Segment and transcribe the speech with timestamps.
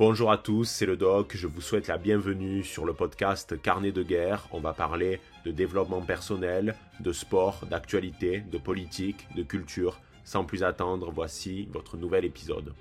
[0.00, 3.92] Bonjour à tous, c'est le doc, je vous souhaite la bienvenue sur le podcast Carnet
[3.92, 4.48] de guerre.
[4.50, 10.00] On va parler de développement personnel, de sport, d'actualité, de politique, de culture.
[10.24, 12.72] Sans plus attendre, voici votre nouvel épisode.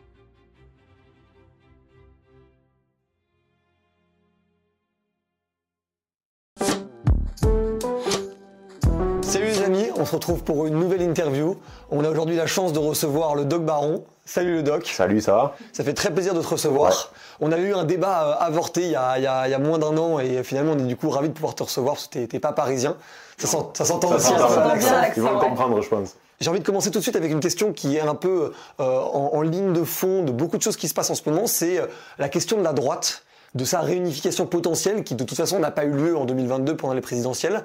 [10.09, 11.55] Se retrouve pour une nouvelle interview.
[11.91, 14.03] On a aujourd'hui la chance de recevoir le Doc Baron.
[14.25, 14.85] Salut le Doc.
[14.87, 15.55] Salut, ça va?
[15.71, 17.11] Ça fait très plaisir de te recevoir.
[17.39, 19.53] On a eu un débat euh, avorté il y a, il y a- il y
[19.53, 21.95] a moins d'un an et finalement on est du coup ravis de pouvoir te recevoir
[21.95, 22.95] parce que t'es- pas parisien.
[23.37, 24.27] Ça s'en- ça s'entend aussi.
[24.27, 26.15] ça Ils vont le comprendre, je pense.
[26.41, 28.83] J'ai envie de commencer tout de suite avec une question qui est un peu euh,
[28.83, 31.47] en, en ligne de fond de beaucoup de choses qui se passent en ce moment.
[31.47, 31.85] C'est euh,
[32.17, 33.23] la question de la droite,
[33.55, 36.93] de sa réunification potentielle qui de toute façon n'a pas eu lieu en 2022 pendant
[36.93, 37.63] les présidentielles.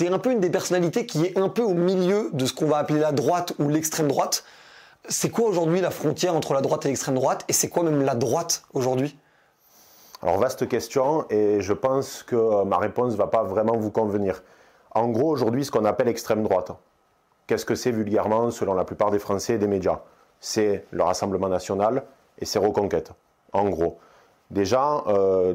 [0.00, 2.66] Es un peu une des personnalités qui est un peu au milieu de ce qu'on
[2.66, 4.44] va appeler la droite ou l'extrême droite.
[5.08, 7.44] C'est quoi aujourd'hui la frontière entre la droite et l'extrême droite?
[7.48, 9.18] Et c'est quoi même la droite aujourd'hui?
[10.22, 14.42] Alors, vaste question, et je pense que euh, ma réponse va pas vraiment vous convenir.
[14.94, 16.72] En gros, aujourd'hui, ce qu'on appelle extrême droite,
[17.46, 20.00] qu'est-ce que c'est vulgairement, selon la plupart des Français et des médias?
[20.40, 22.04] C'est le Rassemblement national
[22.38, 23.12] et ses reconquêtes,
[23.52, 23.98] en gros.
[24.50, 25.54] Déjà, euh,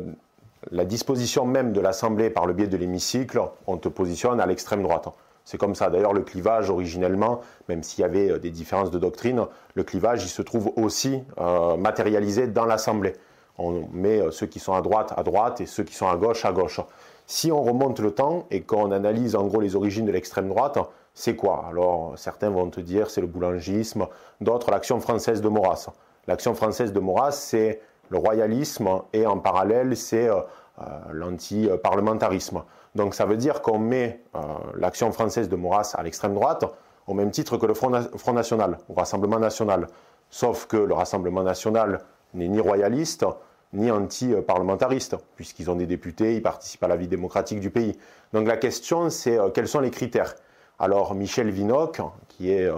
[0.72, 4.84] la disposition même de l'Assemblée par le biais de l'hémicycle, on te positionne à l'extrême
[4.84, 5.08] droite.
[5.46, 5.92] C'est comme ça.
[5.92, 10.24] D'ailleurs, le clivage, originellement, même s'il y avait euh, des différences de doctrine, le clivage,
[10.24, 13.14] il se trouve aussi euh, matérialisé dans l'Assemblée.
[13.60, 16.16] On met euh, ceux qui sont à droite à droite et ceux qui sont à
[16.18, 16.82] gauche à gauche.
[17.28, 20.80] Si on remonte le temps et qu'on analyse en gros les origines de l'extrême droite,
[21.14, 21.66] c'est quoi?
[21.70, 24.08] Alors, certains vont te dire c'est le boulangisme,
[24.42, 25.90] d'autres l'action française de Maurras.
[26.28, 30.42] L'action française de Maurras, c'est le royalisme et en parallèle, c'est euh,
[30.82, 32.64] euh, l'anti-parlementarisme.
[32.96, 34.40] Donc ça veut dire qu'on met euh,
[34.76, 36.66] l'action française de Maurras à l'extrême droite
[37.08, 39.88] au même titre que le Front, Front National, au Rassemblement National.
[40.30, 42.00] Sauf que le Rassemblement National
[42.34, 43.26] n'est ni royaliste,
[43.74, 47.98] ni anti-parlementariste, puisqu'ils ont des députés, ils participent à la vie démocratique du pays.
[48.34, 50.36] Donc la question, c'est quels sont les critères?
[50.80, 52.70] Alors Michel Vinocq, qui est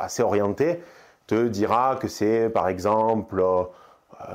[0.00, 0.82] assez orienté,
[1.26, 3.42] te dira que c'est par exemple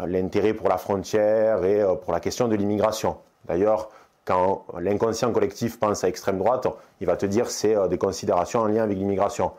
[0.07, 3.17] l'intérêt pour la frontière et euh, pour la question de l'immigration.
[3.45, 3.89] D'ailleurs,
[4.25, 6.67] quand l'inconscient collectif pense à extrême droite,
[7.01, 9.51] il va te dire c'est euh, des considérations en lien avec l'immigration.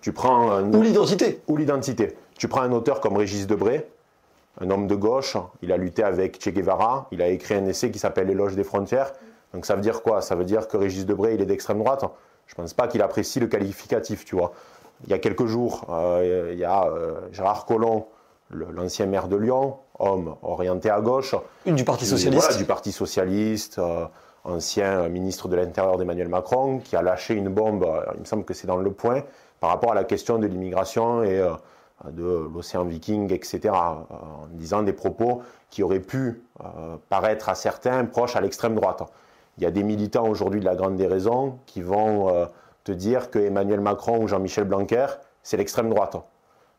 [0.00, 2.16] Tu prends un- Ou l'identité ou l'identité.
[2.38, 3.86] Tu prends un auteur comme Régis Debray,
[4.60, 7.90] un homme de gauche, il a lutté avec Che Guevara, il a écrit un essai
[7.90, 9.12] qui s'appelle L'éloge des frontières.
[9.54, 10.22] Donc ça veut dire quoi?
[10.22, 12.04] Ça veut dire que Régis Debray, il est d'extrême droite?
[12.46, 14.52] Je pense pas qu'il apprécie le qualificatif, tu vois.
[15.04, 18.06] Il y a quelques jours, euh, il y a euh, Gérard Collomb,
[18.50, 21.34] l'ancien maire de Lyon, homme orienté à gauche,
[21.66, 24.06] Une du Parti Socialiste voilà, du Parti Socialiste, euh,
[24.44, 28.44] ancien ministre de l'Intérieur d'Emmanuel Macron, qui a lâché une bombe, euh, il me semble
[28.44, 29.22] que c'est dans le point,
[29.60, 31.52] par rapport à la question de l'immigration et euh,
[32.10, 38.06] de l'océan Viking, etc., en disant des propos qui auraient pu euh, paraître à certains
[38.06, 39.02] proches à l'extrême droite.
[39.58, 42.48] Il y a des militants aujourd'hui de la Grande Déraison qui vont
[42.84, 45.06] te dire que Emmanuel Macron ou Jean-Michel Blanquer,
[45.42, 46.16] c'est l'extrême droite.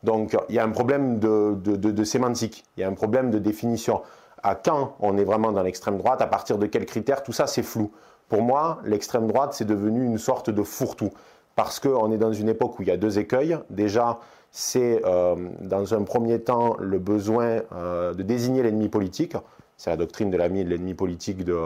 [0.03, 3.29] Donc il y a un problème de, de- de- sémantique, il y a un problème
[3.31, 4.01] de définition.
[4.43, 7.45] À quand on est vraiment dans l'extrême droite, à partir de quels critères, tout ça
[7.47, 7.91] c'est flou.
[8.27, 11.11] Pour moi, l'extrême droite, c'est devenu une sorte de fourre-tout.
[11.55, 13.57] Parce qu'on est dans une époque où il y a deux écueils.
[13.69, 14.19] Déjà,
[14.51, 19.35] c'est euh, dans un premier temps le besoin euh, de désigner l'ennemi politique.
[19.75, 21.57] C'est la doctrine de l'ami de l'ennemi politique de,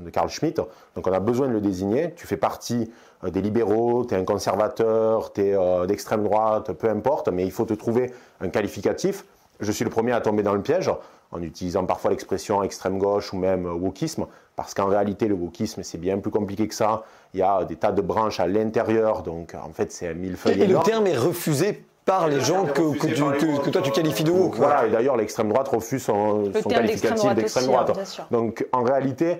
[0.00, 0.56] de Carl Schmitt.
[0.94, 2.14] Donc on a besoin de le désigner.
[2.16, 2.90] Tu fais partie
[3.24, 5.56] des libéraux, tu es un conservateur, tu es
[5.86, 9.24] d'extrême droite, peu importe, mais il faut te trouver un qualificatif.
[9.60, 10.90] Je suis le premier à tomber dans le piège
[11.32, 15.82] en utilisant parfois l'expression extrême gauche ou même euh, wokisme, parce qu'en réalité le wokisme
[15.82, 17.02] c'est bien plus compliqué que ça.
[17.34, 20.60] Il y a des tas de branches à l'intérieur, donc en fait c'est un millefeuille
[20.60, 23.82] Et, et le terme est refusé par les gens que, que, tu- que- que toi
[23.82, 24.50] tu qualifies de quoi.
[24.56, 27.88] Voilà, et d'ailleurs l'extrême droite refuse son, son qualificatif droite d'extrême aussi, droite.
[27.90, 28.24] hein, bien sûr.
[28.30, 29.38] Donc en réalité,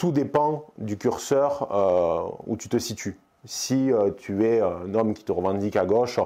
[0.00, 3.20] tout dépend du curseur euh, où tu te situes.
[3.44, 6.18] Si euh, tu es un homme qui te revendique à gauche,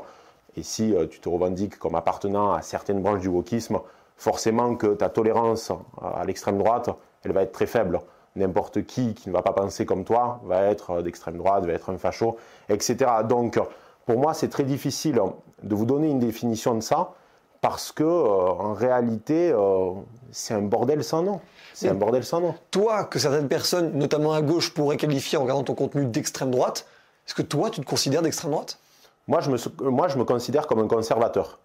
[0.56, 3.80] et si euh, tu te revendiques comme appartenant à certaines branches du wokisme,
[4.16, 6.88] forcément que ta tolérance à l'extrême droite,
[7.24, 8.00] elle va être très faible.
[8.36, 11.72] N'importe qui qui ne va pas penser comme toi va être euh, d'extrême droite, va
[11.72, 12.36] être un facho,
[12.68, 13.10] etc.
[13.28, 13.58] Donc,
[14.06, 15.20] pour moi, c'est très difficile
[15.64, 17.14] de vous donner une définition de ça
[17.64, 19.92] parce que, euh, en réalité, euh,
[20.32, 21.40] c'est un bordel sans nom.
[21.74, 22.54] C'est un bordel sans nom.
[22.70, 26.86] Toi, que certaines personnes, notamment à gauche, pourraient qualifier en regardant ton contenu d'extrême droite,
[27.26, 28.78] est-ce que toi tu te considères d'extrême droite?
[29.26, 29.56] Moi je, me,
[29.90, 31.58] moi, je me considère comme un conservateur.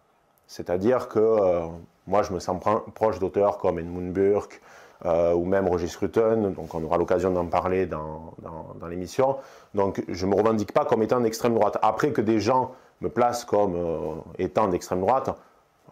[0.47, 1.61] C'est-à-dire que euh,
[2.07, 4.61] moi, je me sens pro- proche d'auteurs comme Edmund Burke
[5.05, 9.37] euh, ou même Roger Scruton, donc on aura l'occasion d'en parler dans, dans- dans l'émission.
[9.75, 11.77] Donc je ne me revendique pas comme étant d'extrême droite.
[11.83, 12.71] Après que des gens
[13.01, 15.29] me placent comme euh, étant d'extrême droite,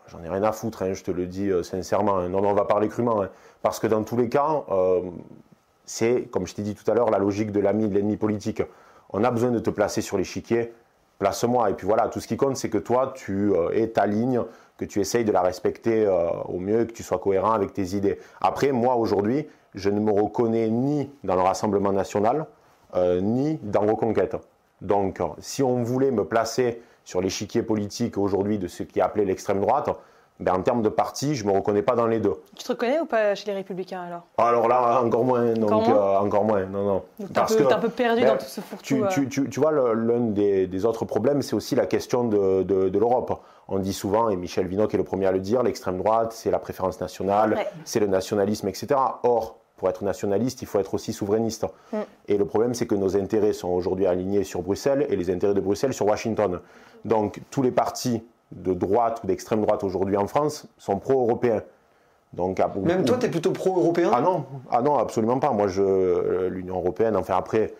[0.07, 2.18] j'en ai rien à foutre, hein, je te le dis sincèrement.
[2.18, 2.30] Hein.
[2.30, 3.21] Non, mais on va parler crûment.
[3.21, 3.30] Hein.
[3.62, 4.63] parce que dans tous les cas,
[5.86, 8.62] c'est, comme je t'ai dit tout à l'heure, la logique de l'ami de l'ennemi politique.
[9.12, 10.74] On a besoin de te placer sur l'échiquier,
[11.19, 11.69] place-moi.
[11.69, 14.42] Et puis voilà, tout ce qui compte, c'est que toi, tu es ta ligne,
[14.77, 16.07] que tu essayes de la respecter
[16.48, 18.19] au mieux, que tu sois cohérent avec tes idées.
[18.42, 22.48] Après, moi, aujourd'hui, je ne me reconnais ni dans le Rassemblement national,
[22.95, 24.36] ni dans Reconquête.
[24.81, 29.24] Donc, si on voulait me placer sur l'échiquier politique aujourd'hui de ce qui est appelé
[29.24, 29.89] l'extrême droite,
[30.42, 32.33] ben, en termes de parti, je ne me reconnais pas dans les deux.
[32.54, 34.24] Tu te reconnais ou pas chez les Républicains alors?
[34.38, 35.54] Alors là, encore moins.
[35.54, 37.04] Donc, encore moins, euh, non, non.
[37.18, 39.04] Donc Parce que, es un peu perdu ben, dans tout ce fourre-tout.
[39.06, 39.07] Euh.
[39.07, 43.42] Tu, tu, tu, vois, l'un des, autres problèmes, c'est aussi la question de, de, l'Europe.
[43.69, 46.51] On dit souvent, et Michel Vinocq est le premier à le dire, l'extrême droite, c'est
[46.51, 49.00] la préférence nationale, c'est le nationalisme, etc.
[49.24, 51.65] Or, pour être nationaliste, il faut être aussi souverainiste.
[51.94, 51.98] Mm.
[52.27, 55.54] Et le problème, c'est que nos intérêts sont aujourd'hui alignés sur Bruxelles et les intérêts
[55.54, 56.59] de Bruxelles sur Washington.
[57.05, 61.61] Donc, tous les partis de droite ou d'extrême droite aujourd'hui en France sont pro-européens.
[62.33, 64.11] Donc, Même toi, tu es plutôt pro-européen?
[64.13, 65.51] Ah non, ah non, absolument pas.
[65.51, 67.73] Moi, je, l'Union européenne, enfin après,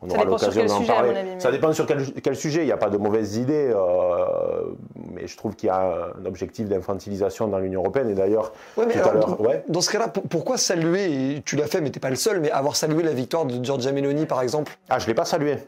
[0.00, 1.12] on aura l'occasion d'en parler.
[1.38, 2.62] Ça dépend sur quel, sujet.
[2.62, 4.74] Il n'y a pas de mauvaises idées, euh,
[5.12, 8.08] mais je trouve qu'il y a un objectif d'infantilisation dans l'Union européenne.
[8.08, 9.40] Et d'ailleurs, tout à l'heure.
[9.40, 9.64] Ouais.
[9.68, 12.50] Dans ce cas-là, pourquoi saluer, tu l'as fait, mais tu n'es pas le seul, mais
[12.52, 14.78] avoir salué la victoire de Giorgia Meloni, par exemple?
[14.88, 15.58] Ah, je ne l'ai pas salué.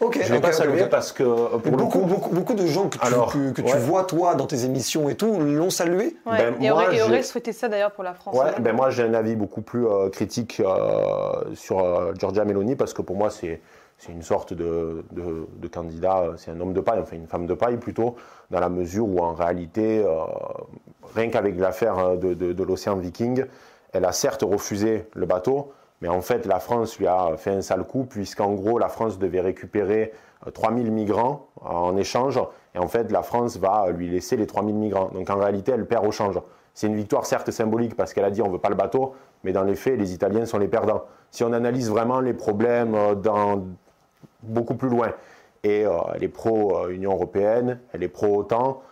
[0.00, 2.88] Ok, je ne l'ai pas salué parce que euh, pour beaucoup, beaucoup, beaucoup, de gens
[2.88, 6.16] que tu, que, tu vois toi dans tes émissions et tout l'ont salué.
[6.26, 8.36] Ben, et, aurait, souhaité ça d'ailleurs pour la France.
[8.36, 10.60] Ouais, ben moi j'ai un avis beaucoup plus euh, critique
[11.54, 13.60] sur Giorgia Meloni parce que pour moi c'est
[13.98, 15.04] c'est une sorte de,
[15.72, 18.16] candidat, c'est un homme de paille, enfin une femme de paille plutôt,
[18.50, 20.24] dans la mesure où en réalité, euh,
[21.14, 23.44] rien qu'avec l'affaire de, l'océan Viking,
[23.92, 25.72] elle a certes refusé le bateau,
[26.04, 29.18] mais en fait la France lui a fait un sale coup, puisqu'en gros la France
[29.18, 30.12] devait récupérer
[30.52, 32.38] 3000 euh, migrants en échange,
[32.74, 35.08] et en fait la France va lui laisser les 3000 migrants.
[35.14, 36.38] Donc en réalité elle perd au change.
[36.74, 39.14] C'est une victoire certes symbolique parce qu'elle a dit on ne veut pas le bateau,
[39.44, 41.04] mais dans les faits les Italiens sont les perdants.
[41.30, 43.64] Si on analyse vraiment les problèmes euh, dans,
[44.42, 45.10] beaucoup plus loin.
[45.62, 48.82] Et euh, elle est pro-Union européenne, elle est pro-OTAN.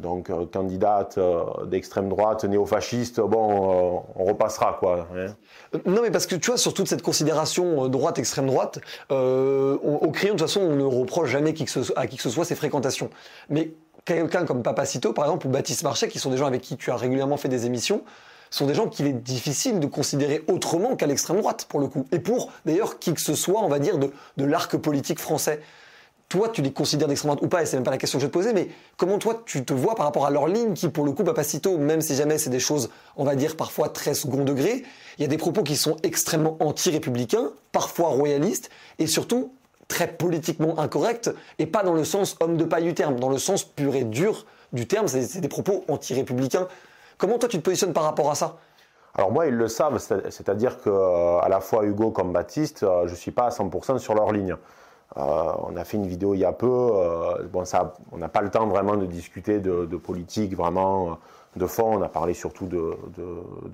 [0.00, 5.06] Donc, euh, candidate euh, d'extrême droite, néo-fasciste, bon, on repassera, quoi.
[5.14, 5.34] Hein.
[5.86, 8.80] Non, mais parce que tu vois, sur toute cette considération droite-extrême droite,
[9.10, 12.54] au crayon, de toute façon, on ne reproche jamais à qui que ce soit ses
[12.54, 13.10] fréquentations.
[13.48, 13.72] Mais
[14.04, 16.90] quelqu'un comme Papacito, par exemple, ou Baptiste Marchais, qui sont des gens avec qui tu
[16.90, 18.02] as régulièrement fait des émissions,
[18.50, 22.04] sont des gens qu'il est difficile de considérer autrement qu'à l'extrême droite, pour le coup.
[22.10, 25.60] Et pour, d'ailleurs, qui que ce soit, on va dire, de l'arc politique français.
[26.30, 28.22] Toi, tu les considères d'extrême droite ou pas, et c'est même pas la question que
[28.22, 30.88] je te poser, mais comment toi, tu te vois par rapport à leur ligne qui,
[30.88, 34.14] pour le coup, Papacito, même si jamais c'est des choses, on va dire, parfois très
[34.14, 34.84] second degré,
[35.18, 39.52] il y a des propos qui sont extrêmement anti-républicains, parfois royalistes, et surtout
[39.88, 43.38] très politiquement incorrects, et pas dans le sens homme de paille du terme, dans le
[43.38, 46.68] sens pur et dur du terme, c'est des propos anti-républicains.
[47.18, 48.58] Comment toi tu te positionnes par rapport à ça?
[49.16, 53.08] Alors moi, ils le savent, c'est-à-dire que euh, à la fois Hugo comme Baptiste, euh,
[53.08, 54.54] je ne suis pas à 100% sur leur ligne.
[55.16, 56.66] Euh, on a fait une vidéo il y a peu,
[57.52, 61.18] bon, ça, on n'a pas le temps vraiment de discuter de, politique vraiment
[61.56, 62.96] de fond, on a parlé surtout de,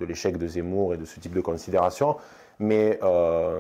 [0.00, 2.16] l'échec de Zemmour et de ce type de considérations.
[2.58, 2.98] Mais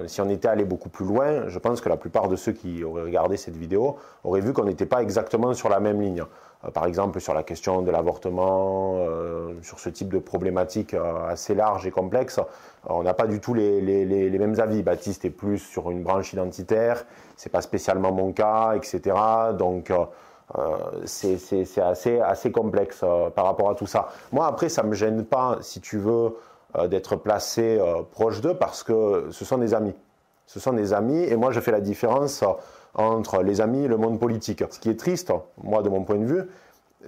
[0.06, 2.82] si on était allé beaucoup plus loin, je pense que la plupart de ceux qui
[2.82, 6.24] auraient regardé cette vidéo auraient vu qu'on n'était pas exactement sur la même ligne.
[6.66, 11.28] Euh, par exemple sur la question de l'avortement, euh, sur ce type de problématique euh,
[11.28, 12.40] assez large et complexe,
[12.88, 14.82] on n'a pas du tout les, mêmes avis.
[14.82, 17.04] Baptiste est plus sur une branche identitaire,
[17.36, 19.16] c'est pas spécialement mon cas, etc.
[19.58, 19.92] Donc
[21.04, 21.36] c'est
[21.82, 24.08] assez, complexe par rapport à tout ça.
[24.30, 26.36] Moi après ça me gêne pas, si tu veux,
[26.88, 27.80] d'être placé
[28.12, 29.94] proche d'eux parce que ce sont des amis.
[30.46, 32.44] Ce sont des amis et moi je fais la différence
[32.94, 34.62] entre les amis et le monde politique.
[34.70, 36.42] Ce qui est triste, moi de mon point de vue,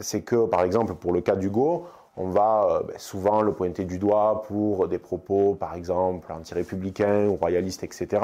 [0.00, 1.86] c'est que par exemple pour le cas d'Hugo,
[2.18, 7.26] on va euh, ben, souvent le pointer du doigt pour des propos par exemple anti-républicains
[7.26, 8.22] ou royalistes, etc.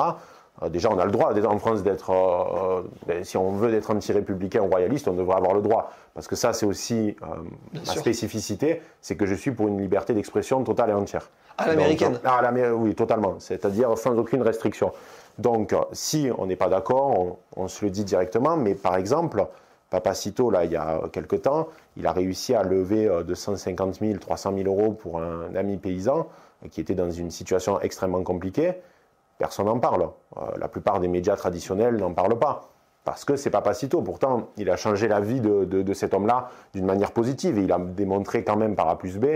[0.63, 3.91] Euh, déjà, on a le droit en France d'être, euh, ben, si on veut d'être
[3.91, 5.93] anti-républicain ou royaliste, on devrait avoir le droit.
[6.13, 7.17] Parce que ça, c'est aussi
[7.73, 11.29] ma spécificité, c'est que je suis pour une liberté d'expression totale et entière.
[11.59, 11.67] À
[12.43, 13.37] l'américaine Oui, totalement.
[13.41, 14.93] C'est-à-dire sans aucune restriction.
[15.39, 18.57] Donc, si on n'est pas d'accord, on, se le dit directement.
[18.57, 19.45] Mais par exemple,
[19.95, 24.53] Papacito, là, il y a quelque temps, il a réussi à lever 250 000, 300
[24.57, 26.27] 000 euros pour un ami paysan
[26.71, 28.75] qui était dans une situation extrêmement compliquée.
[29.39, 30.11] Personne n'en parle.
[30.37, 32.71] Euh, la plupart des médias traditionnels n'en parlent pas.
[33.05, 34.01] Parce que c'est Papacito.
[34.03, 37.59] Pourtant, il a changé la vie de, cet homme-là d'une manière positive.
[37.59, 39.27] Et il a démontré quand même par A plus B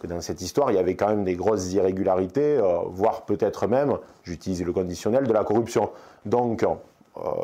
[0.00, 3.66] que dans cette histoire, il y avait quand même des grosses irrégularités, euh, voire peut-être
[3.66, 5.90] même, j'utilise le conditionnel, de la corruption.
[6.24, 6.68] Donc, euh,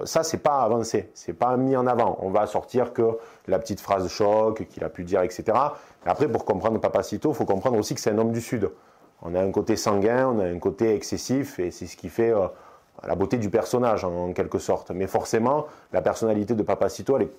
[0.04, 2.18] ça, c'est pas avancé, c'est pas mis en avant.
[2.20, 5.44] On va sortir que la petite phrase choc qu'il a pu dire, etc.
[6.04, 8.70] après, pour comprendre Papacito, il faut comprendre aussi que c'est un homme du Sud.
[9.22, 12.32] On a un côté sanguin, on a un côté excessif, et c'est ce qui fait
[13.06, 14.90] la beauté du personnage, en, quelque sorte.
[14.90, 17.32] Mais forcément, la personnalité de Papacito, elle est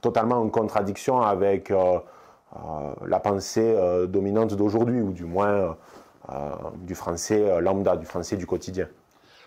[0.00, 1.72] totalement en contradiction avec
[3.04, 3.76] la pensée
[4.08, 5.76] dominante d'aujourd'hui, ou du moins
[6.76, 8.88] du français lambda, du français du quotidien.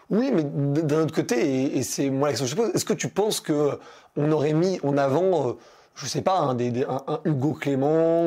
[0.10, 2.94] Oui, mais d'un autre côté, et, c'est moi la question que je pose, est-ce que
[2.94, 3.78] tu penses que
[4.18, 5.54] on aurait mis en avant, euh,
[5.94, 6.58] je sais pas, un,
[7.26, 8.26] Hugo Clément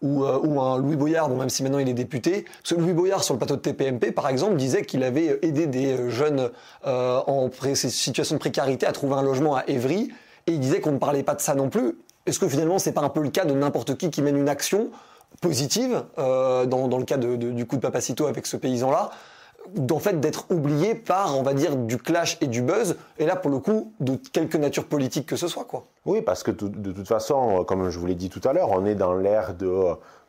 [0.00, 3.34] ou, euh, un Louis Boyard, même si maintenant il est député, que Louis Boyard sur
[3.34, 6.50] le plateau de TPMP, par exemple, disait qu'il avait aidé des jeunes
[6.86, 10.12] euh, en situation de précarité à trouver un logement à Évry,
[10.46, 11.98] et il disait qu'on ne parlait pas de ça non plus.
[12.26, 14.48] Est-ce que finalement c'est pas un peu le cas de n'importe qui qui mène une
[14.48, 14.90] action
[15.40, 19.10] positive dans, le cas du coup de Papacito avec ce paysan-là?
[19.74, 23.36] D'en fait d'être oublié par, on va dire, du clash et du buzz, et là
[23.36, 25.84] pour le coup, de quelque nature politique que ce soit, quoi.
[26.06, 28.86] Oui, parce que de toute façon, comme je vous l'ai dit tout à l'heure, on
[28.86, 29.66] est dans l'ère de,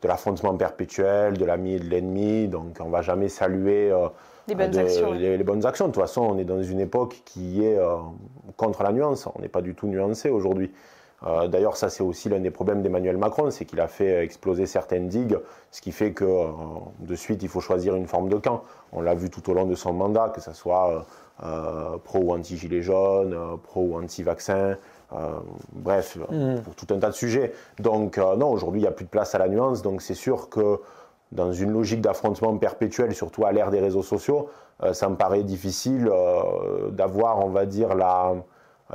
[0.02, 4.08] de l'affrontement perpétuel, de l'ami et de l'ennemi, donc on va jamais saluer euh,
[4.48, 5.86] les, bonnes actions, les, bonnes actions.
[5.86, 7.96] De toute façon, on est dans une époque qui est euh,
[8.56, 10.70] contre la nuance, on n'est pas du tout nuancé aujourd'hui.
[11.26, 14.66] Euh, d'ailleurs, ça c'est aussi l'un des problèmes d'Emmanuel Macron, c'est qu'il a fait exploser
[14.66, 15.38] certaines digues,
[15.70, 16.46] ce qui fait que euh,
[17.00, 18.62] de suite il faut choisir une forme de camp.
[18.92, 21.04] On l'a vu tout au long de son mandat, que ce soit
[21.44, 24.76] euh, pro ou anti-gilet jaune, pro ou anti-vaccin,
[25.72, 26.60] bref, mm.
[26.60, 27.52] pour tout un tas de sujets.
[27.78, 30.48] Donc non, aujourd'hui il n'y a plus de place à la nuance, donc c'est sûr
[30.48, 30.80] que
[31.32, 34.48] dans une logique d'affrontement perpétuel, surtout à l'ère des réseaux sociaux,
[34.92, 36.10] ça me paraît difficile
[36.90, 38.34] d'avoir, on va dire, la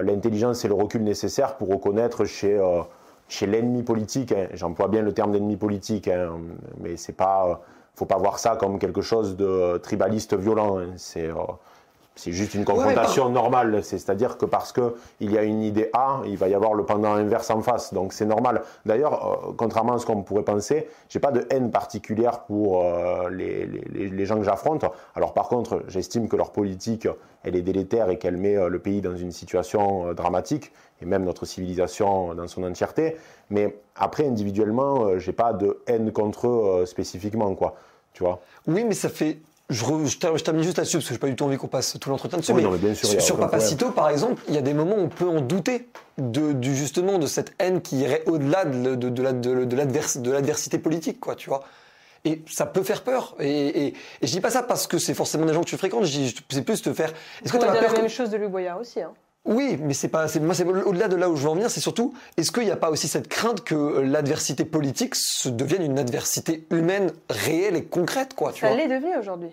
[0.02, 2.82] l'intelligence et le recul nécessaires pour reconnaître chez, euh,
[3.28, 4.48] chez l'ennemi politique, hein.
[4.54, 6.34] j'emploie bien le terme d'ennemi politique, hein,
[6.80, 7.62] mais c'est pas,
[7.96, 10.80] faut pas voir ça comme quelque chose de tribaliste violent.
[10.80, 10.94] Hein.
[10.98, 11.36] c'est, euh,
[12.16, 16.38] c'est juste une confrontation normale, c'est-à-dire que parce qu'il y a une idée A, il
[16.38, 18.62] va y avoir le pendant inverse en face, donc c'est normal.
[18.86, 23.30] D'ailleurs, euh, contrairement à ce qu'on pourrait penser, j'ai pas de haine particulière pour euh,
[23.30, 24.86] les, les, les, gens que j'affronte.
[25.14, 27.08] Alors par contre, j'estime que leur politique,
[27.44, 31.26] elle est délétère et qu'elle met euh, le pays dans une situation dramatique, et même
[31.26, 33.18] notre civilisation dans son entièreté.
[33.50, 37.76] Mais après, individuellement, j'ai pas de haine contre eux spécifiquement, quoi.
[38.14, 38.40] Tu vois?
[38.66, 41.44] Oui, mais ça fait je, je termine juste là-dessus parce que j'ai pas du tout
[41.44, 42.54] envie qu'on passe tout l'entretien dessus.
[42.54, 45.28] mais bien sûr, sur, Papacito, par exemple, il y a des moments où on peut
[45.28, 50.78] en douter de, du, justement de cette haine qui irait au-delà de, de, de l'adversité
[50.78, 51.64] politique, quoi, tu vois.
[52.26, 53.36] Et ça peut faire peur.
[53.40, 56.06] Et, et, je dis pas ça parce que c'est forcément des gens que tu fréquentes.
[56.50, 57.14] C'est plus te faire.
[57.44, 59.00] Est-ce que tu as peur la même chose de Louis Boyard aussi.
[59.02, 59.14] Hein.
[59.46, 61.80] Oui, mais c'est pas, moi, c'est au-delà de là où je veux en venir, c'est
[61.80, 66.00] surtout, est-ce qu'il n'y a pas aussi cette crainte que l'adversité politique se devienne une
[66.00, 69.50] adversité humaine réelle et concrète, quoi, tu Ça l'est devenu aujourd'hui.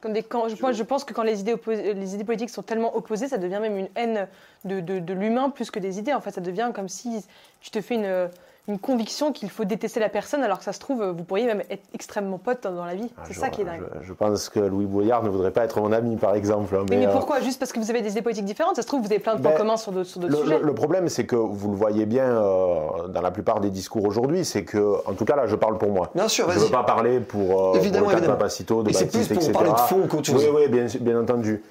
[0.00, 2.96] Comme des, quand, je, je pense que quand les idées, les idées politiques sont tellement
[2.96, 4.28] opposées, ça devient même une haine
[4.64, 6.12] de, de, de l'humain plus que des idées.
[6.12, 7.24] En fait, ça devient comme si
[7.60, 8.28] tu te fais une,
[8.68, 11.62] une conviction qu'il faut détester la personne, alors que ça se trouve, vous pourriez même
[11.68, 13.10] être extrêmement pote dans la vie.
[13.18, 13.82] Ah, c'est ça qui est dingue.
[14.02, 16.72] Je, pense que Louis Boyard ne voudrait pas être mon ami, par exemple.
[16.88, 17.40] Mais, mais, euh, pourquoi?
[17.40, 19.34] Juste parce que vous avez des idées politiques différentes Ça se trouve, vous avez plein
[19.34, 20.60] de points ben, communs sur d'autres sujets.
[20.60, 24.44] Le, problème, c'est que vous le voyez bien euh, dans la plupart des discours aujourd'hui,
[24.44, 26.10] c'est que, en tout cas là, je parle pour moi.
[26.14, 28.90] Bien sûr, Je ne veux pas parler pour, euh, évidemment, pour le de Papacito, de
[28.90, 30.46] Et c'est plus pour parler de fond qu'autre chose.
[30.54, 31.64] Oui, oui, bien, bien entendu.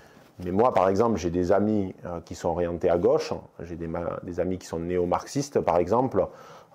[0.44, 1.94] Mais moi, par exemple, j'ai des amis
[2.26, 3.32] qui sont orientés à gauche,
[3.62, 3.88] j'ai des,
[4.24, 6.26] des, amis qui sont néo-marxistes, par exemple.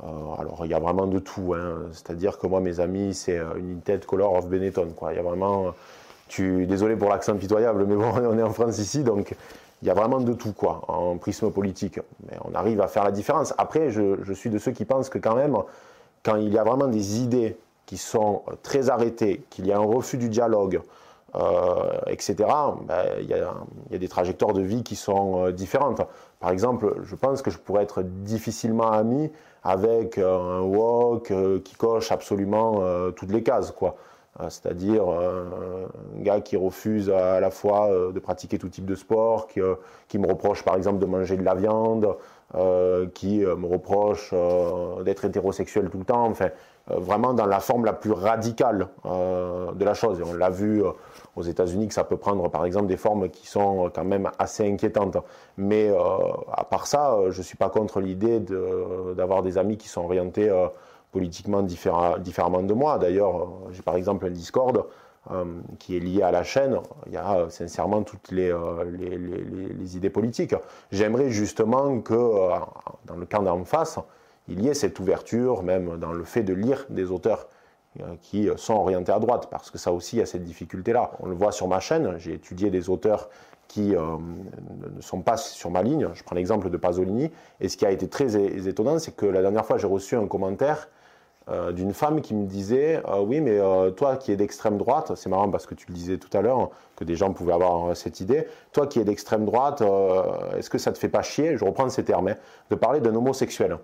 [0.04, 0.06] Euh,
[0.38, 1.54] alors, il y a vraiment de tout.
[1.54, 1.88] Hein.
[1.92, 4.90] C'est-à-dire que moi, mes amis, c'est euh, United Color of Benetton.
[4.94, 5.12] Quoi.
[5.12, 5.74] Il y a vraiment.
[6.28, 6.66] Tu...
[6.66, 9.34] Désolé pour l'accent pitoyable, mais bon, on est en France ici, donc
[9.82, 12.00] il y a vraiment de tout, quoi, en prisme politique.
[12.28, 13.54] Mais on arrive à faire la différence.
[13.58, 15.56] Après, je, suis de ceux qui pensent que quand même,
[16.22, 19.84] quand il y a vraiment des idées qui sont très arrêtées, qu'il y a un
[19.84, 20.80] refus du dialogue,
[21.36, 22.34] euh, etc.,
[22.86, 23.52] ben, il, y a,
[23.90, 26.00] des trajectoires de vie qui sont différentes.
[26.40, 29.30] Par exemple, je pense que je pourrais être difficilement ami
[29.66, 33.96] avec euh, un wok euh, qui coche absolument euh, toutes les cases, quoi.
[34.50, 39.60] C'est-à-dire un gars qui refuse à la fois de pratiquer tout type de sport, qui,
[40.08, 42.14] qui me reproche par exemple de manger de la viande,
[43.14, 44.34] qui me reproche
[45.06, 46.50] d'être hétérosexuel tout le temps, enfin
[46.86, 50.20] vraiment dans la forme la plus radicale de la chose.
[50.20, 50.82] Et on l'a vu
[51.36, 54.66] aux États-Unis que ça peut prendre par exemple des formes qui sont quand même assez
[54.66, 55.18] inquiétantes.
[55.58, 55.98] Mais euh,
[56.52, 58.40] à part ça, euh, je ne suis pas contre l'idée
[59.14, 60.66] d'avoir des amis qui sont orientés euh,
[61.12, 62.98] politiquement différemment de moi.
[62.98, 64.84] D'ailleurs, j'ai par exemple un Discord
[65.80, 66.78] qui est lié à la chaîne.
[67.06, 68.54] Il y a sincèrement toutes les,
[68.92, 70.54] les, les idées politiques.
[70.92, 72.14] J'aimerais justement que
[73.06, 73.98] dans le camp d'en face,
[74.46, 77.48] il y ait cette ouverture, même dans le fait de lire des auteurs
[78.22, 81.12] qui sont orientés à droite, parce que ça aussi, il y a cette difficulté-là.
[81.20, 83.28] On le voit sur ma chaîne, j'ai étudié des auteurs
[83.68, 86.08] qui ne sont pas sur ma ligne.
[86.14, 88.36] Je prends l'exemple de Pasolini, et ce qui a été très
[88.68, 90.88] étonnant, c'est que la dernière fois, j'ai reçu un commentaire
[91.48, 95.12] euh, d'une femme qui me disait euh, Oui, mais euh, toi qui es d'extrême droite,
[95.14, 97.96] c'est marrant parce que tu le disais tout à l'heure, que des gens pouvaient avoir
[97.96, 98.48] cette idée.
[98.72, 99.82] Toi qui es d'extrême droite,
[100.56, 101.56] est-ce que ça te fait pas chier?
[101.56, 102.36] Je reprends ces termes, hein,
[102.70, 103.78] de parler d'un homosexuel.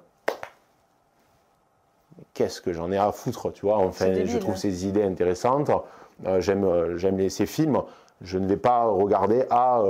[2.34, 5.70] Qu'est-ce que j'en ai à foutre, tu vois Enfin, je trouve ces idées intéressantes.
[6.38, 7.82] j'aime, j'aime ces films.
[8.22, 9.82] Je ne vais pas regarder Ah,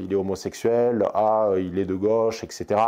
[0.00, 2.80] il est homosexuel, Ah, il est de gauche, etc.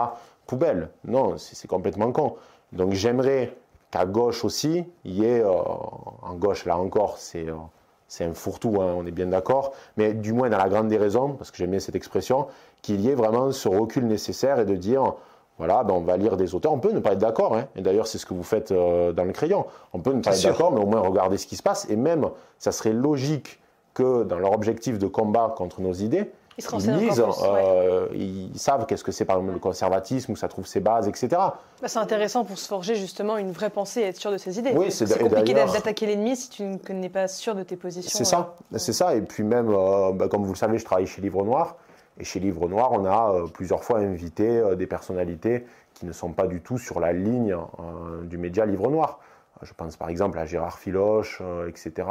[0.46, 0.88] Poubelle.
[1.04, 2.36] Non, c'est complètement con.
[2.72, 3.56] Donc j'aimerais
[3.90, 8.76] qu'à gauche aussi, il y ait, euh, en gauche là encore, c'est euh, un fourre-tout,
[8.80, 11.56] hein, on est bien d'accord, mais du moins dans la grande des raisons, parce que
[11.56, 12.46] j'aime bien cette expression,
[12.82, 15.14] qu'il y ait vraiment ce recul nécessaire et de dire,
[15.58, 17.80] voilà, ben on va lire des auteurs, on peut ne pas être d'accord, hein, et
[17.80, 20.42] d'ailleurs c'est ce que vous faites euh, dans le crayon, on peut ne pas être
[20.42, 23.60] d'accord, mais au moins regarder ce qui se passe, et même, ça serait logique
[23.94, 29.04] que dans leur objectif de combat contre nos idées, ils, lisent, euh, ils savent qu'est-ce
[29.04, 31.28] que c'est par exemple le conservatisme, où ça trouve ses bases, etc.
[31.32, 31.52] Bah,
[31.84, 34.72] c'est intéressant pour se forger justement une vraie pensée et être sûr de ses idées.
[34.75, 38.10] Oui, c'est compliqué d'attaquer l'ennemi si tu n'es pas sûr de tes positions.
[38.16, 38.78] C'est ça, euh.
[38.78, 39.14] c'est ça.
[39.14, 41.76] Et puis même, euh, bah, comme vous le savez, je travaille chez Livre Noir.
[42.18, 46.46] Et chez Livre Noir, on a plusieurs fois invité des personnalités qui ne sont pas
[46.46, 47.56] du tout sur la ligne
[48.25, 49.20] du média Livre Noir.
[49.62, 52.06] Je pense par exemple à Gérard Filoche, etc.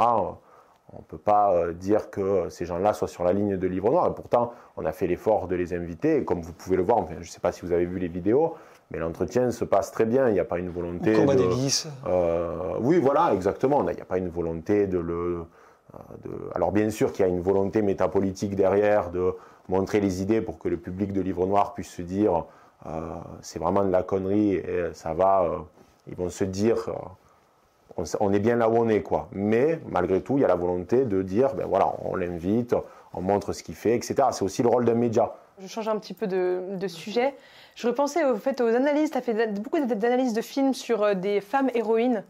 [0.94, 3.90] On ne peut pas euh, dire que ces gens-là soient sur la ligne de livre
[3.92, 4.08] noir.
[4.08, 6.18] Et pourtant, on a fait l'effort de les inviter.
[6.18, 7.98] Et comme vous pouvez le voir, enfin, je ne sais pas si vous avez vu
[7.98, 8.56] les vidéos,
[8.92, 10.30] mais l'entretien se passe très bien.
[10.30, 11.14] Il n'y a pas une volonté.
[11.14, 11.88] Comme de, Davis.
[12.08, 13.88] Euh, oui, voilà, exactement.
[13.90, 15.46] Il n'y a pas une volonté de le.
[15.94, 19.34] Euh, de, alors, bien sûr qu'il y a une volonté métapolitique derrière de
[19.70, 22.46] montrer les idées pour que le public de Livre Noir puisse se dire
[23.42, 25.66] c'est vraiment de la connerie et ça va.
[26.08, 26.88] ils vont se dire
[28.20, 29.30] on, est bien là où on est, quoi.
[29.32, 32.76] Mais malgré tout, il y a la volonté de dire, ben voilà, on l'invite,
[33.14, 34.16] on montre ce qu'il fait, etc.
[34.32, 35.34] C'est aussi le rôle d'un média.
[35.60, 37.34] Je change un petit peu de, sujet.
[37.76, 39.12] Je repensais au fait aux analyses.
[39.12, 42.24] Tu as fait beaucoup d'analyses de films sur euh, des femmes héroïnes,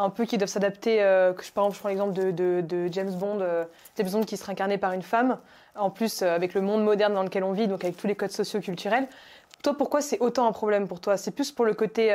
[0.00, 1.02] un peu qui doivent s'adapter.
[1.02, 3.64] Euh, par exemple, je prends l'exemple de, James Bond, euh,
[3.96, 5.38] James Bond qui serait incarné par une femme.
[5.76, 8.32] En plus, avec le monde moderne dans lequel on vit, donc avec tous les codes
[8.32, 9.06] socio-culturels.
[9.62, 11.16] Toi, pourquoi c'est autant un problème pour toi?
[11.16, 12.12] C'est plus pour le côté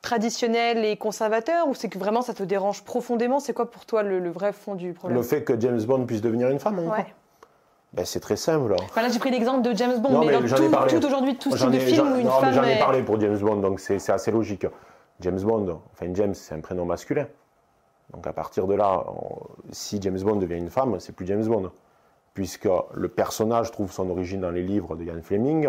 [0.00, 3.38] traditionnel et conservateur ou c'est que vraiment ça te dérange profondément?
[3.38, 5.16] C'est quoi pour toi le, vrai fond du problème?
[5.16, 7.06] Le fait que James Bond puisse devenir une femme ouais.
[7.92, 8.74] Ben, c'est très simple.
[8.94, 12.12] Voilà, j'ai pris l'exemple de James Bond, mais, dans tout, aujourd'hui, tout type de film
[12.12, 12.54] où une femme.
[12.54, 14.66] J'en ai parlé pour James Bond, donc c'est assez logique.
[15.22, 17.26] James Bond, enfin James, c'est un prénom masculin.
[18.12, 19.04] Donc à partir de là,
[19.70, 21.70] si James Bond devient une femme, c'est plus James Bond.
[22.34, 25.68] Puisque le personnage trouve son origine dans les livres de Ian Fleming,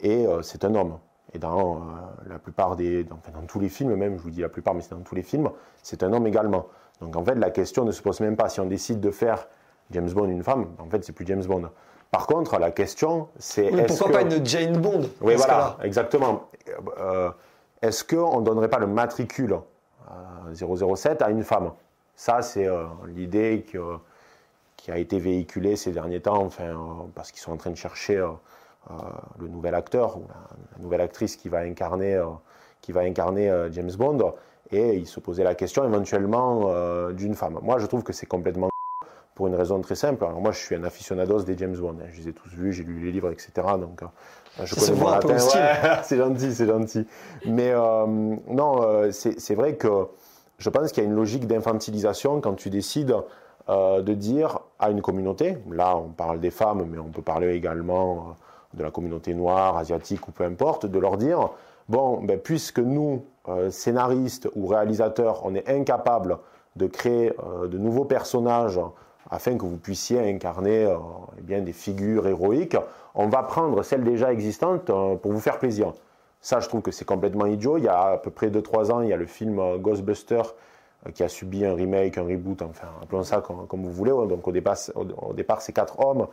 [0.00, 0.98] et euh, c'est un homme.
[1.32, 1.80] Et dans euh,
[2.28, 3.04] la plupart des.
[3.04, 5.14] Dans, dans, tous les films, même, je vous dis la plupart, mais c'est dans tous
[5.14, 5.50] les films,
[5.82, 6.66] c'est un homme également.
[7.00, 8.48] Donc en fait, la question ne se pose même pas.
[8.48, 9.48] Si on décide de faire
[9.90, 11.70] James Bond une femme, en fait, c'est plus James Bond.
[12.10, 13.70] Par contre, la question, c'est.
[13.88, 15.10] pourquoi pas une Jane Bond?
[15.20, 16.48] Oui, voilà, exactement.
[16.98, 17.30] Euh,
[17.82, 19.58] est-ce qu'on ne donnerait pas le matricule
[20.54, 21.72] 007 à une femme?
[22.16, 22.68] Ça, c'est
[23.06, 23.66] l'idée
[24.76, 28.24] qui a été véhiculée ces derniers temps, enfin, parce qu'ils sont en train de chercher
[28.90, 28.94] euh,
[29.40, 32.26] le nouvel acteur ou la, nouvelle actrice qui va incarner, euh,
[32.90, 34.34] euh, James Bond,
[34.70, 37.58] et il se posait la question éventuellement d'une femme.
[37.62, 38.68] Moi, je trouve que c'est complètement
[39.34, 40.24] pour une raison très simple.
[40.24, 41.96] Alors moi, je suis un aficionados des James Bond.
[42.00, 42.08] Hein.
[42.12, 43.52] Je les ai tous vus, j'ai lu les livres, etc.
[43.78, 44.02] Donc,
[44.62, 45.38] je connais latin.
[46.02, 47.06] c'est gentil, c'est gentil.
[47.46, 50.06] Mais non, c'est vrai que
[50.58, 53.14] je pense qu'il y a une logique d'infantilisation quand tu décides
[53.68, 58.36] de dire à une communauté, là on parle des femmes, mais on peut parler également
[58.74, 61.50] de la communauté noire, asiatique ou peu importe, de leur dire,
[61.88, 66.38] bon, ben, puisque nous, euh, scénaristes ou réalisateurs, on est incapables
[66.76, 68.80] de créer euh, de nouveaux personnages
[69.30, 70.96] afin que vous puissiez incarner euh,
[71.38, 72.76] eh bien, des figures héroïques,
[73.14, 75.92] on va prendre celles déjà existantes pour vous faire plaisir.
[76.40, 77.78] Ça, je trouve que c'est complètement idiot.
[77.78, 80.42] Il y a à peu près 2-3 ans, il y a le film Ghostbuster
[81.14, 84.10] qui a subi un remake, un reboot, enfin, appelons ça comme, vous voulez.
[84.10, 86.26] Donc au départ, au départ c'est quatre hommes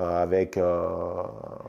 [0.00, 0.88] euh, avec, euh,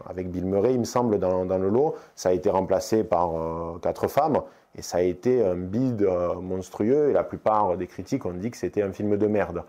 [0.09, 1.95] avec Bill Murray, il me semble, dans, dans, le lot.
[2.15, 4.41] Ça a été remplacé par euh, quatre femmes
[4.75, 6.07] et ça a été un bide
[6.41, 9.63] monstrueux et la plupart des critiques ont dit que c'était un film de merde.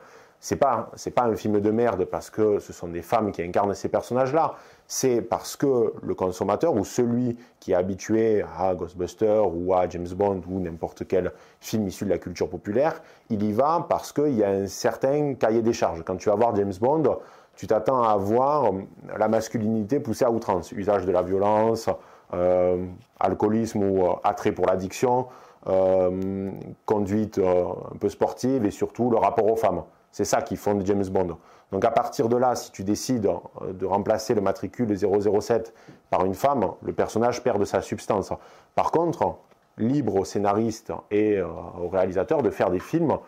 [0.47, 3.75] C'est pas pas un film de merde parce que ce sont des femmes qui incarnent
[3.75, 4.55] ces personnages-là.
[4.87, 10.07] C'est parce que le consommateur ou celui qui est habitué à Ghostbusters ou à James
[10.15, 14.37] Bond ou n'importe quel film issu de la culture populaire, il y va parce qu'il
[14.37, 16.05] y a un certain cahier des charges.
[16.07, 17.19] Quand tu vas voir James Bond,
[17.57, 18.71] tu t'attends à voir
[19.19, 21.91] la masculinité poussée à outrance, usage de la violence,
[22.35, 22.87] euh,
[23.19, 25.27] alcoolisme ou euh, attrait pour l'addiction,
[25.67, 26.53] euh,
[26.85, 29.83] conduite un peu sportive et surtout le rapport aux femmes.
[30.17, 31.37] C'est ça qui fonde James Bond.
[31.73, 35.75] Donc à partir de là, si tu décides euh, de remplacer le matricule 007
[36.09, 38.33] par une femme, le personnage perd de sa substance.
[38.75, 39.37] Par contre,
[39.77, 43.19] libre aux scénaristes et aux réalisateurs de faire des films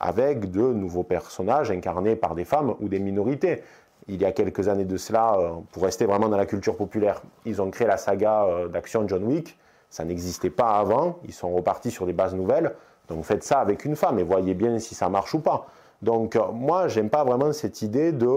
[0.00, 3.62] avec de nouveaux personnages incarnés par des femmes ou des minorités.
[4.06, 5.36] Il y a quelques années de cela,
[5.70, 9.58] pour rester vraiment dans la culture populaire, ils ont créé la saga d'action John Wick
[9.90, 12.74] ça n'existait pas avant, ils sont repartis sur des bases nouvelles.
[13.08, 15.66] Donc faites ça avec une femme et voyez bien si ça marche ou pas.
[16.02, 18.28] Donc euh, moi, j'aime pas vraiment cette idée de